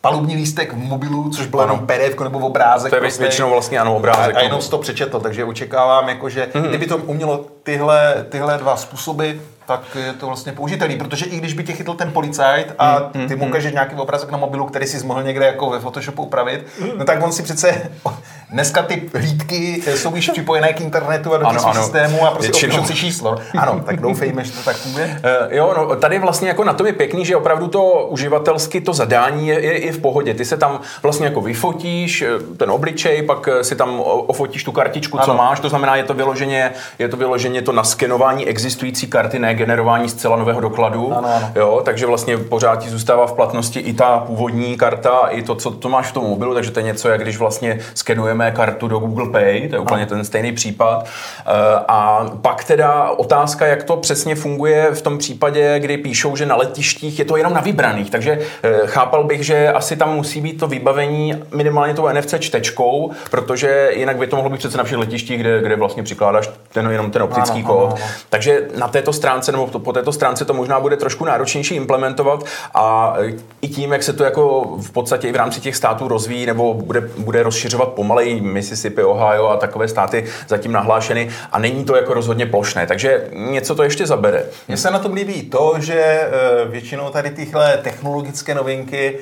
palubní 0.00 0.36
lístek 0.36 0.72
v 0.72 0.76
mobilu, 0.76 1.30
což 1.30 1.46
bylo 1.46 1.62
jenom 1.62 1.86
PDF 1.86 2.20
nebo 2.20 2.38
obrázek. 2.38 2.90
To 2.90 2.96
je 2.96 3.00
prostě. 3.00 3.22
většinou 3.22 3.50
vlastně 3.50 3.78
ano, 3.78 3.96
obrázek. 3.96 4.36
A, 4.36 4.38
a 4.38 4.42
jenom 4.42 4.60
to 4.70 4.78
přečetl, 4.78 5.20
takže 5.20 5.44
očekávám, 5.44 6.08
jako, 6.08 6.28
že 6.28 6.48
Mhm. 6.54 6.62
mm. 6.64 6.68
kdyby 6.68 6.86
to 6.86 6.96
umělo 6.96 7.44
tyhle, 7.62 8.26
tyhle 8.28 8.58
dva 8.58 8.76
způsoby, 8.76 9.30
tak 9.66 9.80
je 10.06 10.12
to 10.12 10.26
vlastně 10.26 10.52
použitelný, 10.52 10.96
protože 10.96 11.24
i 11.26 11.36
když 11.38 11.52
by 11.54 11.64
tě 11.64 11.72
chytl 11.72 11.94
ten 11.94 12.10
policajt 12.12 12.74
a 12.78 13.10
Mhm, 13.14 13.28
ty 13.28 13.36
mu 13.36 13.46
ukážeš 13.46 13.72
nějaký 13.72 13.96
obrazek 13.96 14.30
na 14.30 14.38
mobilu, 14.38 14.66
který 14.66 14.86
si 14.86 15.06
mohl 15.06 15.22
někde 15.22 15.46
jako 15.46 15.70
ve 15.70 15.80
Photoshopu 15.80 16.22
upravit, 16.22 16.66
no 16.98 17.04
tak 17.04 17.22
on 17.22 17.32
si 17.32 17.42
přece, 17.42 17.90
dneska 18.50 18.82
ty 18.82 19.10
hlídky 19.14 19.82
jsou 19.96 20.16
již 20.16 20.30
připojené 20.30 20.72
k 20.72 20.80
internetu 20.80 21.34
a 21.34 21.38
do 21.38 21.46
Ano, 21.46 21.62
těch 21.64 21.82
systémů 21.82 22.26
a 22.26 22.30
prostě 22.30 22.52
Většinou. 22.66 22.84
si 22.84 22.94
číslo. 22.94 23.38
Ano, 23.58 23.80
tak 23.86 24.00
doufejme, 24.00 24.44
že 24.44 24.52
to 24.52 24.62
tak 24.64 24.76
bude. 24.86 25.20
Eh, 25.24 25.56
jo, 25.56 25.74
no, 25.76 25.96
tady 25.96 26.18
vlastně 26.18 26.48
jako 26.48 26.64
na 26.64 26.72
tom 26.72 26.86
je 26.86 26.92
pěkný, 26.92 27.24
že 27.24 27.36
opravdu 27.36 27.68
to 27.68 28.06
uživatelsky, 28.10 28.80
to 28.80 28.92
zadání 28.94 29.48
je, 29.48 29.64
je, 29.64 29.86
je 29.86 29.92
v 29.92 29.98
pohodě. 30.00 30.34
Ty 30.34 30.44
se 30.44 30.56
tam 30.56 30.80
vlastně 31.02 31.26
jako 31.26 31.40
vyfotíš 31.40 32.22
eh, 32.22 32.28
ten 32.56 32.70
obličej, 32.70 33.22
pak 33.22 33.48
eh, 33.48 33.64
si 33.64 33.76
tam 33.76 34.00
ofotíš 34.04 34.64
tu 34.64 34.72
kartičku, 34.72 35.18
co 35.18 35.24
Ano. 35.30 35.34
máš, 35.34 35.60
to 35.60 35.68
znamená, 35.68 35.96
je 35.96 36.04
to 36.04 36.14
vyloženě, 36.14 36.72
je 36.98 37.08
to 37.08 37.16
vyloženě 37.16 37.51
to 37.60 37.72
naskenování 37.72 38.46
existující 38.46 39.06
karty, 39.06 39.38
ne 39.38 39.54
generování 39.54 40.08
zcela 40.08 40.36
nového 40.36 40.60
dokladu. 40.60 41.12
Ano, 41.16 41.28
ano. 41.34 41.50
Jo, 41.54 41.82
takže 41.84 42.06
vlastně 42.06 42.38
pořád 42.38 42.76
ti 42.76 42.88
zůstává 42.90 43.26
v 43.26 43.32
platnosti 43.32 43.80
i 43.80 43.92
ta 43.92 44.18
původní 44.18 44.76
karta, 44.76 45.26
i 45.30 45.42
to, 45.42 45.54
co 45.54 45.70
to 45.70 45.88
máš 45.88 46.06
v 46.06 46.12
tom 46.12 46.24
mobilu, 46.24 46.54
takže 46.54 46.70
to 46.70 46.80
je 46.80 46.84
něco, 46.84 47.08
jak 47.08 47.22
když 47.22 47.38
vlastně 47.38 47.78
skenujeme 47.94 48.50
kartu 48.50 48.88
do 48.88 48.98
Google 48.98 49.28
Pay, 49.30 49.68
to 49.68 49.74
je 49.76 49.80
úplně 49.80 50.06
ten 50.06 50.24
stejný 50.24 50.52
případ. 50.52 51.06
Eh, 51.46 51.52
A 51.88 52.30
pak 52.42 52.64
teda 52.64 53.10
otázka, 53.10 53.66
jak 53.66 53.82
to 53.82 53.96
přesně 53.96 54.34
funguje 54.34 54.88
v 54.94 55.02
tom 55.02 55.18
případě, 55.18 55.78
kdy 55.80 55.96
píšou, 55.96 56.36
že 56.36 56.46
na 56.46 56.56
letištích 56.56 57.18
je 57.18 57.24
to 57.24 57.36
jenom 57.36 57.54
na 57.54 57.60
vybraných, 57.60 58.10
takže 58.10 58.38
eh, 58.62 58.72
chápal 58.86 59.24
bych, 59.24 59.44
že 59.46 59.72
asi 59.72 59.96
tam 59.96 60.14
musí 60.14 60.40
být 60.40 60.60
to 60.60 60.66
vybavení 60.66 61.34
minimálně 61.54 61.94
tou 61.94 62.08
NFC 62.08 62.34
čtečkou, 62.38 63.10
protože 63.30 63.90
jinak 63.96 64.16
by 64.16 64.26
to 64.26 64.36
mohlo 64.36 64.50
být 64.50 64.58
přece 64.58 64.78
na 64.78 64.84
všech 64.84 64.98
letištích, 64.98 65.40
kde, 65.40 65.62
kde 65.62 65.76
vlastně 65.76 66.02
přikládáš 66.02 66.50
ten, 66.72 66.90
jenom 66.90 67.10
ten 67.10 67.22
optický 67.22 67.41
kryptický 67.42 67.64
Ano, 67.64 67.74
kód. 67.74 67.86
ano, 67.86 67.96
ano. 67.96 68.12
Takže 68.28 68.68
na 68.78 68.88
této 68.88 69.12
stránce 69.12 69.52
nebo 69.52 69.66
po 69.66 69.92
této 69.92 70.12
stránce 70.12 70.44
to 70.44 70.54
možná 70.54 70.80
bude 70.80 70.96
trošku 70.96 71.24
náročnější 71.24 71.74
implementovat 71.74 72.44
a 72.74 73.14
e, 73.18 73.32
i 73.62 73.68
tím, 73.68 73.92
jak 73.92 74.02
se 74.02 74.12
to 74.12 74.24
jako 74.24 74.76
v 74.80 74.90
podstatě 74.90 75.28
i 75.28 75.32
v 75.32 75.36
rámci 75.36 75.60
těch 75.60 75.76
států 75.76 76.08
rozvíjí 76.08 76.46
nebo 76.46 76.74
bude, 76.74 77.00
bude 77.00 77.42
rozšiřovat 77.42 77.88
pomaleji 77.88 78.40
Mississippi, 78.40 79.04
Ohio 79.04 79.46
a 79.48 79.56
takové 79.56 79.88
státy 79.88 80.24
zatím 80.48 80.72
nahlášeny 80.72 81.30
a 81.52 81.58
není 81.58 81.84
to 81.84 81.96
jako 81.96 82.14
rozhodně 82.14 82.46
plošné, 82.46 82.86
takže 82.86 83.28
něco 83.32 83.74
to 83.74 83.82
ještě 83.82 84.06
zabere. 84.06 84.44
Mně 84.68 84.76
se 84.76 84.90
na 84.90 84.98
tom 84.98 85.12
líbí 85.12 85.42
to, 85.42 85.74
že 85.78 85.94
eh, 86.02 86.28
většinou 86.68 87.10
tady 87.10 87.30
tyhle 87.30 87.76
technologické 87.82 88.54
novinky 88.54 89.18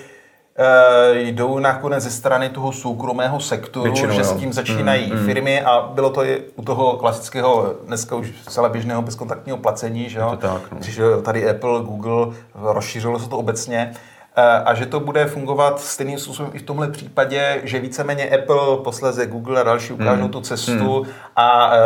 jdou 1.13 1.59
nakonec 1.59 2.05
ze 2.05 2.11
strany 2.11 2.49
toho 2.49 2.73
soukromého 2.73 3.41
sektoru, 3.41 3.85
Většinou, 3.85 4.15
že 4.15 4.25
s 4.25 4.33
tím 4.33 4.53
začínají 4.53 5.13
mm, 5.13 5.25
firmy 5.27 5.63
a 5.63 5.91
bylo 5.95 6.11
to 6.11 6.25
i 6.25 6.43
u 6.57 6.63
toho 6.63 6.97
klasického, 6.97 7.75
dneska 7.87 8.17
už 8.17 8.33
celé 8.49 8.69
běžného 8.71 9.03
bezkontaktního 9.03 9.59
placení, 9.59 10.09
že 10.09 10.19
jo? 10.19 10.39
tak, 10.41 10.73
no. 10.73 10.79
Přišel 10.79 11.23
tady 11.23 11.51
Apple, 11.51 11.81
Google, 11.81 12.27
rozšířilo 12.55 13.19
se 13.19 13.29
to 13.29 13.39
obecně. 13.39 13.95
Eh, 14.37 14.43
A 14.65 14.75
že 14.75 14.87
to 14.87 15.01
bude 15.01 15.27
fungovat 15.27 15.81
stejným 15.81 16.19
způsobem 16.19 16.51
i 16.55 16.59
v 16.59 16.63
tomhle 16.63 16.91
případě, 16.91 17.61
že 17.65 17.79
víceméně 17.79 18.29
Apple, 18.29 18.77
posléze 18.85 19.27
Google 19.27 19.61
a 19.61 19.65
další 19.65 19.93
ukážou 19.93 20.21
Hmm. 20.23 20.31
tu 20.31 20.41
cestu 20.41 21.07
a 21.37 21.73
eh, 21.75 21.79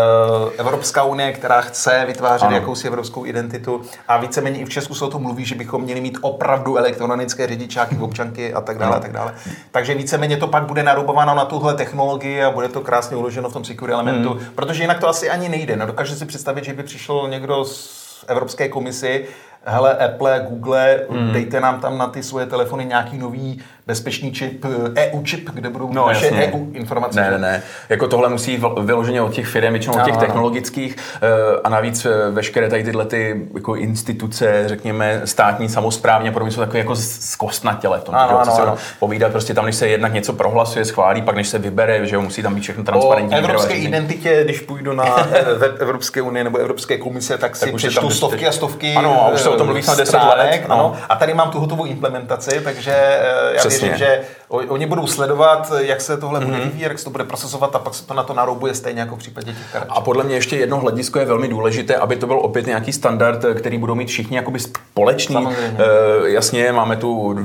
Evropská 0.59 1.03
unie, 1.03 1.33
která 1.33 1.61
chce 1.61 2.05
vytvářet 2.07 2.47
Ano. 2.47 2.57
jakousi 2.57 2.87
evropskou 2.89 3.27
identitu 3.27 3.83
a 4.09 4.17
víceméně 4.17 4.59
i 4.59 4.65
v 4.65 4.69
Česku 4.69 4.95
se 4.95 5.05
o 5.05 5.11
tom 5.11 5.23
mluví, 5.23 5.45
že 5.45 5.55
bychom 5.55 5.83
měli 5.83 6.01
mít 6.01 6.19
opravdu 6.21 6.77
elektronické 6.77 7.47
řidičáky, 7.47 7.97
občanky 7.97 8.55
a 8.55 8.61
tak 8.61 8.79
dále, 8.79 8.97
a 8.97 9.01
tak 9.01 9.13
dále. 9.13 9.35
Takže 9.71 9.95
víceméně 9.95 10.37
to 10.37 10.47
pak 10.47 10.63
bude 10.67 10.83
narubováno 10.83 11.35
na 11.35 11.45
tuhle 11.45 11.75
technologii 11.75 12.43
a 12.43 12.51
bude 12.51 12.69
to 12.69 12.81
krásně 12.81 13.17
uloženo 13.17 13.49
v 13.49 13.53
tom 13.53 13.65
security 13.65 13.95
elementu, 13.95 14.31
Hmm. 14.31 14.41
protože 14.55 14.83
jinak 14.83 14.99
to 14.99 15.09
asi 15.09 15.31
ani 15.31 15.49
nejde. 15.49 15.77
No, 15.77 15.87
si 16.05 16.27
představit, 16.27 16.65
že 16.65 16.73
by 16.73 16.83
přišel 16.83 17.29
někdo 17.29 17.65
z 17.65 18.05
Evropské 18.29 18.69
komisi, 18.69 19.27
hele, 19.65 19.97
Apple, 19.97 20.47
Google, 20.49 21.01
Hmm. 21.11 21.33
dejte 21.33 21.61
nám 21.61 21.81
tam 21.81 21.99
na 21.99 22.07
ty 22.07 22.23
svoje 22.23 22.47
telefony 22.47 22.85
nějaký 22.85 23.19
nový 23.19 23.63
bezpečný 23.87 24.33
čip, 24.33 24.65
EU 24.97 25.23
čip, 25.23 25.51
kde 25.51 25.69
budou 25.71 25.93
No, 25.93 26.07
naše 26.07 26.27
jasně. 26.27 26.53
EU 26.55 26.67
informace. 26.73 27.21
Ne, 27.21 27.31
ne, 27.31 27.39
ne. 27.39 27.63
Jako 27.89 28.09
tohle 28.09 28.29
musí 28.29 28.53
jít 28.53 28.63
vyloženě 28.81 29.23
od 29.23 29.33
těch 29.33 29.47
firm, 29.47 29.73
většinou 29.73 29.95
od 29.95 30.05
těch 30.05 30.17
technologických 30.17 30.97
eh, 31.23 31.29
a 31.65 31.69
navíc 31.69 32.05
eh, 32.07 32.31
veškeré 32.31 32.69
tady 32.71 32.85
tyhle 32.85 33.05
ty 33.07 33.47
jako 33.55 33.75
instituce, 33.75 34.63
řekněme, 34.67 35.21
státní, 35.25 35.69
samozprávně, 35.69 36.33
podobně 36.33 36.53
jsou 36.55 36.61
takové 36.61 36.79
jako 36.79 36.95
z- 36.95 37.21
zkostnatělé 37.21 37.99
v 37.99 38.05
tom, 38.05 38.15
Ano, 38.15 38.41
ano, 38.41 38.53
se 38.57 38.63
ano. 38.63 38.77
povídat, 38.99 39.33
prostě 39.33 39.55
tam, 39.55 39.65
než 39.67 39.77
se 39.77 39.89
jednak 39.89 40.13
něco 40.13 40.33
prohlasuje, 40.33 40.85
schválí, 40.85 41.23
pak 41.23 41.37
než 41.37 41.49
se 41.49 41.59
vybere, 41.59 42.07
že 42.07 42.15
jo, 42.17 42.23
musí 42.23 42.43
tam 42.43 42.55
být 42.55 42.61
všechno 42.61 42.83
O 42.83 42.85
transparentní. 42.87 43.35
evropské 43.39 43.75
výběrové 43.75 43.75
řízení. 43.75 43.89
identitě, 43.89 44.45
když 44.45 44.61
půjdu 44.61 44.93
na 44.93 45.05
eh, 45.33 45.55
web 45.55 45.81
Evropské 45.81 46.23
unie 46.23 46.45
nebo 46.45 46.59
Evropské 46.59 46.99
komise, 46.99 47.39
tak 47.39 47.57
si 47.57 47.65
Tak 47.67 47.75
přečtu 47.75 48.01
tam 48.01 48.11
stovky 48.11 48.47
a 48.47 48.53
stovky 48.53 48.95
Ano, 48.95 49.25
a 49.25 49.29
už 49.29 49.41
se 49.41 49.49
o 49.49 49.53
tom 49.57 49.65
eh, 49.65 49.67
mluví 49.67 49.83
snad 49.83 49.99
10 49.99 50.07
stránek, 50.07 50.51
let, 50.51 50.69
no. 50.69 50.75
Ano, 50.75 50.97
a 51.09 51.17
tady 51.17 51.35
mám 51.35 51.51
tu 51.51 51.61
hotovou 51.61 51.85
implementaci, 51.85 52.61
takže 52.65 52.93
eh, 52.97 53.55
já 53.55 53.63
Přesně. 53.77 53.89
věřím, 53.89 54.07
že 54.07 54.21
oni 54.49 54.87
budou 54.87 55.07
sledovat, 55.07 55.73
jak 55.79 56.01
se 56.01 56.17
tohle 56.17 56.41
Mhm. 56.41 56.49
bude 56.51 56.65
vyvíjet, 56.65 56.89
jak 56.89 56.99
se 56.99 57.05
to 57.05 57.11
bude 57.11 57.25
procesovat 57.25 57.77
a 57.77 57.79
pak 57.79 57.95
se 57.95 58.07
to 58.07 58.15
na 58.15 58.23
to 58.23 58.35
naroubuje 58.35 58.75
stejně 58.75 59.01
jako 59.01 59.17
v 59.17 59.19
případě 59.19 59.47
těch 59.47 59.73
karet. 59.73 59.89
A 59.91 60.01
podle 60.01 60.25
mě 60.25 60.35
ještě 60.35 60.57
jedno 60.57 60.81
hledisko 60.81 61.19
je 61.19 61.25
velmi 61.25 61.49
důležité, 61.49 61.97
aby 61.97 62.17
to 62.17 62.27
byl 62.27 62.39
opět 62.39 62.67
nějaký 62.67 62.93
standard, 62.93 63.45
který 63.55 63.79
budou 63.79 63.95
mít 63.95 64.09
všichni 64.09 64.37
jakoby 64.37 64.59
společný. 64.61 65.33
Samozřejmě. 65.35 65.79
E, 66.25 66.31
jasně, 66.31 66.73
máme 66.73 66.97
tu, 66.97 67.37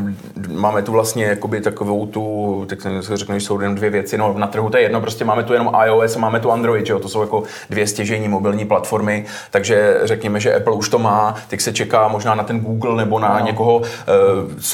máme 0.50 0.82
tu 0.82 0.92
vlastně 0.92 1.26
jakoby 1.26 1.62
takovou 1.62 2.06
tu, 2.08 2.66
tak 2.70 2.82
se 3.02 3.18
řeknu, 3.18 3.40
že 3.40 3.46
jsou 3.46 3.60
jenom 3.62 3.76
dvě 3.76 3.90
věci, 3.90 4.18
no 4.18 4.34
na 4.38 4.48
trhu 4.48 4.70
to 4.70 4.78
je 4.78 4.84
jedno, 4.84 5.02
prostě 5.02 5.26
máme 5.26 5.44
tu 5.44 5.54
jenom 5.54 5.72
iOS 5.86 6.16
a 6.16 6.20
máme 6.20 6.40
tu 6.40 6.52
Android, 6.52 6.90
jo? 6.90 7.00
to 7.00 7.10
jsou 7.10 7.22
jako 7.22 7.44
dvě 7.70 7.88
stěžejní 7.88 8.28
mobilní 8.28 8.66
platformy, 8.66 9.26
takže 9.52 10.00
řekněme, 10.04 10.40
že 10.40 10.56
Apple 10.56 10.74
už 10.74 10.90
to 10.90 11.00
má, 11.00 11.36
teď 11.48 11.62
se 11.62 11.74
čeká 11.74 12.08
možná 12.08 12.36
na 12.36 12.44
ten 12.44 12.60
Google 12.60 12.96
nebo 12.96 13.20
na 13.20 13.40
No. 13.40 13.46
někoho, 13.46 13.82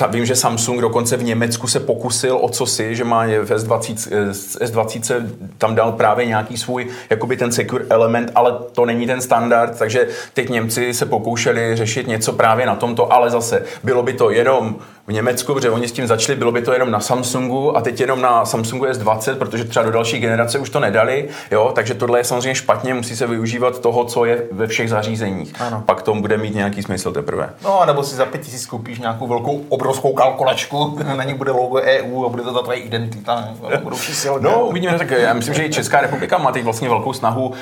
e, 0.01 0.07
vím, 0.07 0.25
že 0.25 0.35
Samsung 0.35 0.81
dokonce 0.81 1.17
v 1.17 1.23
Německu 1.23 1.44
se 1.53 1.79
pokusil 1.79 2.37
o 2.41 2.49
cosi, 2.49 2.95
že 2.95 3.03
má 3.03 3.25
v 3.25 3.51
S20, 3.51 4.07
eh, 4.11 4.65
S20 4.65 5.29
tam 5.57 5.75
dal 5.75 5.91
právě 5.91 6.25
nějaký 6.25 6.57
svůj, 6.57 6.87
jakoby 7.09 7.37
ten 7.37 7.51
secure 7.51 7.85
element, 7.89 8.31
ale 8.35 8.55
to 8.71 8.85
není 8.85 9.07
ten 9.07 9.21
standard, 9.21 9.79
takže 9.79 10.07
teď 10.33 10.49
Němci 10.49 10.93
se 10.93 11.05
pokoušeli 11.05 11.75
řešit 11.75 12.07
něco 12.07 12.33
právě 12.33 12.65
na 12.65 12.75
tomto, 12.75 13.13
ale 13.13 13.29
zase 13.29 13.63
bylo 13.83 14.03
by 14.03 14.13
to 14.13 14.29
jenom 14.29 14.75
v 15.07 15.13
Německu, 15.13 15.53
protože 15.53 15.69
oni 15.69 15.87
s 15.87 15.91
tím 15.91 16.07
začali, 16.07 16.37
bylo 16.37 16.51
by 16.51 16.61
to 16.61 16.73
jenom 16.73 16.91
na 16.91 16.99
Samsungu 16.99 17.77
a 17.77 17.81
teď 17.81 17.99
jenom 17.99 18.21
na 18.21 18.45
Samsungu 18.45 18.85
S20, 18.85 19.35
protože 19.35 19.63
třeba 19.63 19.85
do 19.85 19.91
další 19.91 20.19
generace 20.19 20.59
už 20.59 20.69
to 20.69 20.79
nedali, 20.79 21.29
jo, 21.51 21.71
takže 21.75 21.93
tohle 21.93 22.19
je 22.19 22.23
samozřejmě 22.23 22.55
špatně, 22.55 22.93
musí 22.93 23.15
se 23.15 23.27
využívat 23.27 23.79
toho, 23.79 24.05
co 24.05 24.25
je 24.25 24.43
ve 24.51 24.67
všech 24.67 24.89
zařízeních. 24.89 25.61
Ano. 25.61 25.83
Pak 25.85 26.01
to 26.01 26.13
bude 26.13 26.37
mít 26.37 26.55
nějaký 26.55 26.83
smysl 26.83 27.11
teprve. 27.11 27.49
No, 27.63 27.81
nebo 27.85 28.03
si 28.03 28.15
za 28.15 28.25
pět 28.25 28.41
tisíc 28.41 28.65
koupíš 28.65 28.99
nějakou 28.99 29.27
velkou, 29.27 29.65
obrovskou 29.69 30.13
kalkulačku, 30.13 30.99
na 31.15 31.23
ní 31.23 31.33
bude 31.33 31.51
logo 31.51 31.75
EU 31.75 32.25
a 32.25 32.29
bude 32.29 32.43
to 32.43 32.53
ta 32.53 32.61
tvoje 32.61 32.77
identita, 32.77 33.49
budou. 33.83 33.97
No, 34.39 34.65
uvidíme, 34.67 34.97
tak 34.97 35.11
já 35.11 35.33
myslím, 35.33 35.55
že 35.55 35.65
i 35.65 35.69
Česká 35.69 36.01
republika 36.01 36.37
má 36.37 36.51
teď 36.51 36.63
vlastně 36.63 36.89
velkou 36.89 37.13
snahu 37.13 37.45
uh, 37.47 37.55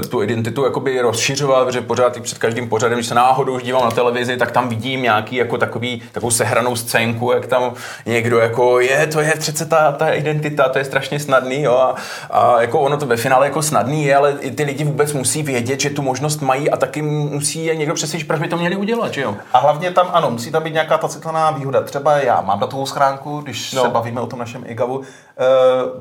tu 0.00 0.22
identitu 0.22 0.64
jakoby 0.64 1.00
rozšiřovat, 1.00 1.66
protože 1.66 1.80
pořád 1.80 2.16
i 2.16 2.20
před 2.20 2.38
každým 2.38 2.68
pořadem, 2.68 2.98
když 2.98 3.06
se 3.06 3.14
náhodou 3.14 3.56
už 3.56 3.62
dívám 3.62 3.84
na 3.84 3.90
televizi, 3.90 4.36
tak 4.36 4.50
tam 4.50 4.68
vidím 4.68 5.02
nějaký 5.02 5.36
jako 5.36 5.58
takový, 5.58 6.02
takovou 6.12 6.30
sehranou 6.30 6.76
scénku, 6.90 7.32
jak 7.32 7.46
tam 7.46 7.74
někdo 8.06 8.38
jako 8.38 8.80
je, 8.80 9.06
to 9.06 9.20
je 9.20 9.32
přece 9.38 9.66
ta, 9.66 9.92
ta 9.92 10.08
identita, 10.12 10.68
to 10.68 10.78
je 10.78 10.84
strašně 10.84 11.20
snadný, 11.20 11.62
jo, 11.62 11.76
a, 11.76 11.94
a 12.30 12.60
jako 12.60 12.80
ono 12.80 12.96
to 12.96 13.06
ve 13.06 13.16
finále 13.16 13.46
jako 13.46 13.62
snadný 13.62 14.04
je, 14.04 14.16
ale 14.16 14.34
i 14.40 14.50
ty 14.50 14.64
lidi 14.64 14.84
vůbec 14.84 15.12
musí 15.12 15.42
vědět, 15.42 15.80
že 15.80 15.90
tu 15.90 16.02
možnost 16.02 16.42
mají 16.42 16.70
a 16.70 16.76
taky 16.76 17.02
musí 17.02 17.64
je 17.64 17.76
někdo 17.76 17.94
přesvědčit, 17.94 18.26
proč 18.28 18.40
by 18.40 18.48
to 18.48 18.56
měli 18.56 18.76
udělat, 18.76 19.14
že 19.14 19.22
jo? 19.22 19.36
A 19.52 19.58
hlavně 19.58 19.90
tam, 19.90 20.10
ano, 20.12 20.30
musí 20.30 20.50
tam 20.50 20.62
být 20.62 20.72
nějaká 20.72 20.98
ta 20.98 21.08
citelná 21.08 21.50
výhoda. 21.50 21.80
Třeba 21.82 22.18
já 22.18 22.40
mám 22.40 22.58
datovou 22.58 22.86
schránku, 22.86 23.40
když 23.40 23.72
no. 23.72 23.82
Se 23.82 23.88
bavíme 23.88 24.20
o 24.20 24.26
tom 24.26 24.38
našem 24.38 24.64
EGAVu, 24.66 24.98
uh, 24.98 25.04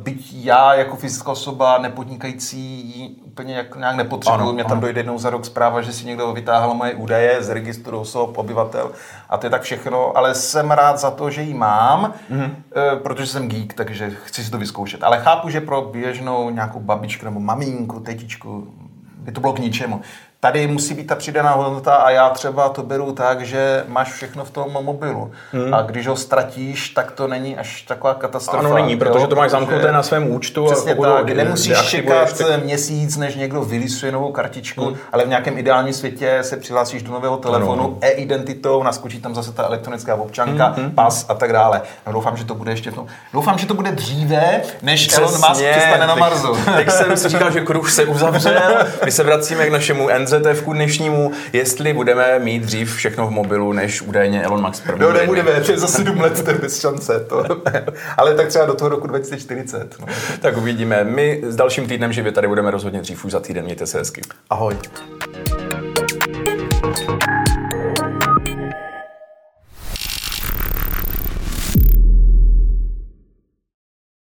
byť 0.04 0.34
já 0.34 0.74
jako 0.74 0.96
fyzická 0.96 1.32
osoba 1.32 1.78
nepodnikající 1.78 3.18
úplně 3.26 3.56
jak, 3.56 3.76
nějak 3.76 3.96
nepotřebuju, 3.96 4.42
Ano, 4.44 4.54
mě 4.54 4.64
tam 4.64 4.72
ano. 4.72 4.82
dojde 4.82 5.00
jednou 5.00 5.18
za 5.18 5.30
rok 5.30 5.46
zpráva, 5.46 5.82
že 5.82 5.94
si 5.94 6.06
někdo 6.06 6.34
vytáhl 6.34 6.74
moje 6.74 6.94
údaje 6.96 7.44
z 7.44 7.50
registru 7.50 8.00
osob, 8.00 8.38
obyvatel 8.38 8.92
a 9.30 9.38
to 9.38 9.46
je 9.46 9.50
tak 9.50 9.62
všechno, 9.62 10.18
ale 10.18 10.36
jsem 10.36 10.72
rád 10.72 11.00
za 11.00 11.12
to, 11.12 11.30
že 11.30 11.42
ji 11.42 11.54
mám, 11.54 12.14
Mhm. 12.30 12.40
mm. 12.42 12.46
uh, 12.46 13.00
protože 13.00 13.28
jsem 13.28 13.48
geek, 13.50 13.74
takže 13.74 14.12
chci 14.26 14.44
si 14.44 14.52
to 14.52 14.58
vyzkoušet. 14.58 15.04
Ale 15.04 15.20
chápu, 15.20 15.50
že 15.50 15.62
pro 15.62 15.82
běžnou 15.82 16.50
nějakou 16.50 16.80
babičku 16.80 17.26
nebo 17.26 17.40
maminku, 17.40 18.00
tetičku 18.00 18.68
by 19.18 19.32
to 19.32 19.42
bylo 19.42 19.54
k 19.54 19.60
ničemu. 19.60 20.02
Tady 20.42 20.68
musí 20.68 20.94
být 20.94 21.08
ta 21.08 21.16
přidaná 21.16 21.52
hodnota 21.52 21.96
a 21.96 22.10
já 22.10 22.30
třeba 22.30 22.70
to 22.70 22.84
beru 22.84 23.12
tak, 23.12 23.46
že 23.46 23.84
máš 23.88 24.12
všechno 24.12 24.46
v 24.46 24.52
tom 24.52 24.78
mobilu. 24.82 25.32
Hmm. 25.52 25.74
A 25.74 25.82
když 25.82 26.08
ho 26.08 26.16
ztratíš, 26.16 26.90
tak 26.90 27.12
to 27.12 27.28
není 27.28 27.58
až 27.58 27.82
taková 27.82 28.14
katastrofa. 28.14 28.68
Ano, 28.68 28.76
není, 28.76 28.98
protože 28.98 29.28
to 29.28 29.36
máš 29.36 29.52
zamknuté 29.52 29.92
na 29.92 30.04
svém 30.04 30.32
účtu. 30.32 30.66
Přesně 30.66 30.94
a 30.94 31.02
tak, 31.02 31.30
nemusíš 31.30 31.90
čekat 31.90 32.38
tak- 32.38 32.64
měsíc, 32.64 33.18
než 33.18 33.36
někdo 33.36 33.62
vylisuje 33.62 34.12
novou 34.12 34.32
kartičku, 34.32 34.86
hmm. 34.86 34.96
ale 35.12 35.26
v 35.26 35.28
nějakém 35.28 35.58
ideálním 35.58 35.94
světě 35.94 36.40
se 36.42 36.58
přihlásíš 36.58 37.04
do 37.04 37.12
nového 37.12 37.38
telefonu 37.38 37.84
Ano. 37.84 37.98
e-identitou, 38.02 38.84
naskočí 38.84 39.22
tam 39.22 39.36
zase 39.36 39.52
ta 39.52 39.64
elektronická 39.64 40.16
občanka, 40.16 40.74
hmm. 40.78 40.92
pas 40.92 41.26
a 41.30 41.34
tak 41.34 41.54
dále. 41.54 41.82
No, 42.08 42.14
doufám, 42.14 42.38
že 42.38 42.46
to 42.46 42.56
bude 42.56 42.72
ještě 42.72 42.92
v 42.92 42.96
tom. 42.96 43.08
Doufám, 43.34 43.58
že 43.58 43.68
to 43.68 43.74
bude 43.74 43.92
dříve, 43.92 44.62
než 44.82 45.18
Elon 45.18 45.32
Musk 45.32 45.46
Přesně, 45.46 45.72
přistane 45.72 46.08
na 46.08 46.16
Marsu. 46.16 46.58
Teď 46.76 46.92
jsem 46.92 47.18
si 47.18 47.30
říkal, 47.30 47.52
že 47.52 47.62
kruh 47.62 47.92
se 47.92 48.06
uzavřel. 48.06 48.86
My 49.06 49.12
se 49.12 49.24
vracíme 49.24 49.68
k 49.68 49.72
našemu 49.72 50.10
NZF 50.34 50.66
dnešnímu, 50.66 51.32
jestli 51.54 51.94
budeme 51.94 52.40
mít 52.40 52.64
dřív 52.64 52.96
všechno 52.96 53.28
v 53.28 53.32
mobilu, 53.32 53.74
než 53.74 54.02
údajně 54.02 54.44
Elon 54.44 54.66
Musk 54.66 54.84
první. 54.84 55.02
No 55.02 55.08
bude. 55.08 55.20
nebudeme, 55.20 55.62
to 55.62 55.72
je 55.72 55.78
za 55.78 55.88
sedm 55.88 56.20
let, 56.20 56.44
to 56.44 56.50
je 56.52 56.58
bez 56.58 56.80
šance. 56.80 57.20
To. 57.20 57.46
Ale 58.18 58.36
tak 58.36 58.48
třeba 58.48 58.66
do 58.66 58.74
toho 58.74 58.90
roku 58.90 59.08
2040. 59.08 59.96
No. 60.00 60.06
Tak 60.42 60.58
uvidíme. 60.58 61.04
My 61.04 61.42
s 61.48 61.56
dalším 61.56 61.88
týdnem 61.88 62.14
živě 62.14 62.32
tady 62.32 62.48
budeme 62.48 62.72
rozhodně 62.72 63.02
dřív 63.02 63.26
už 63.26 63.32
za 63.32 63.40
týden. 63.40 63.66
Mějte 63.66 63.86
se 63.86 63.98
hezky. 63.98 64.22
Ahoj. 64.50 64.78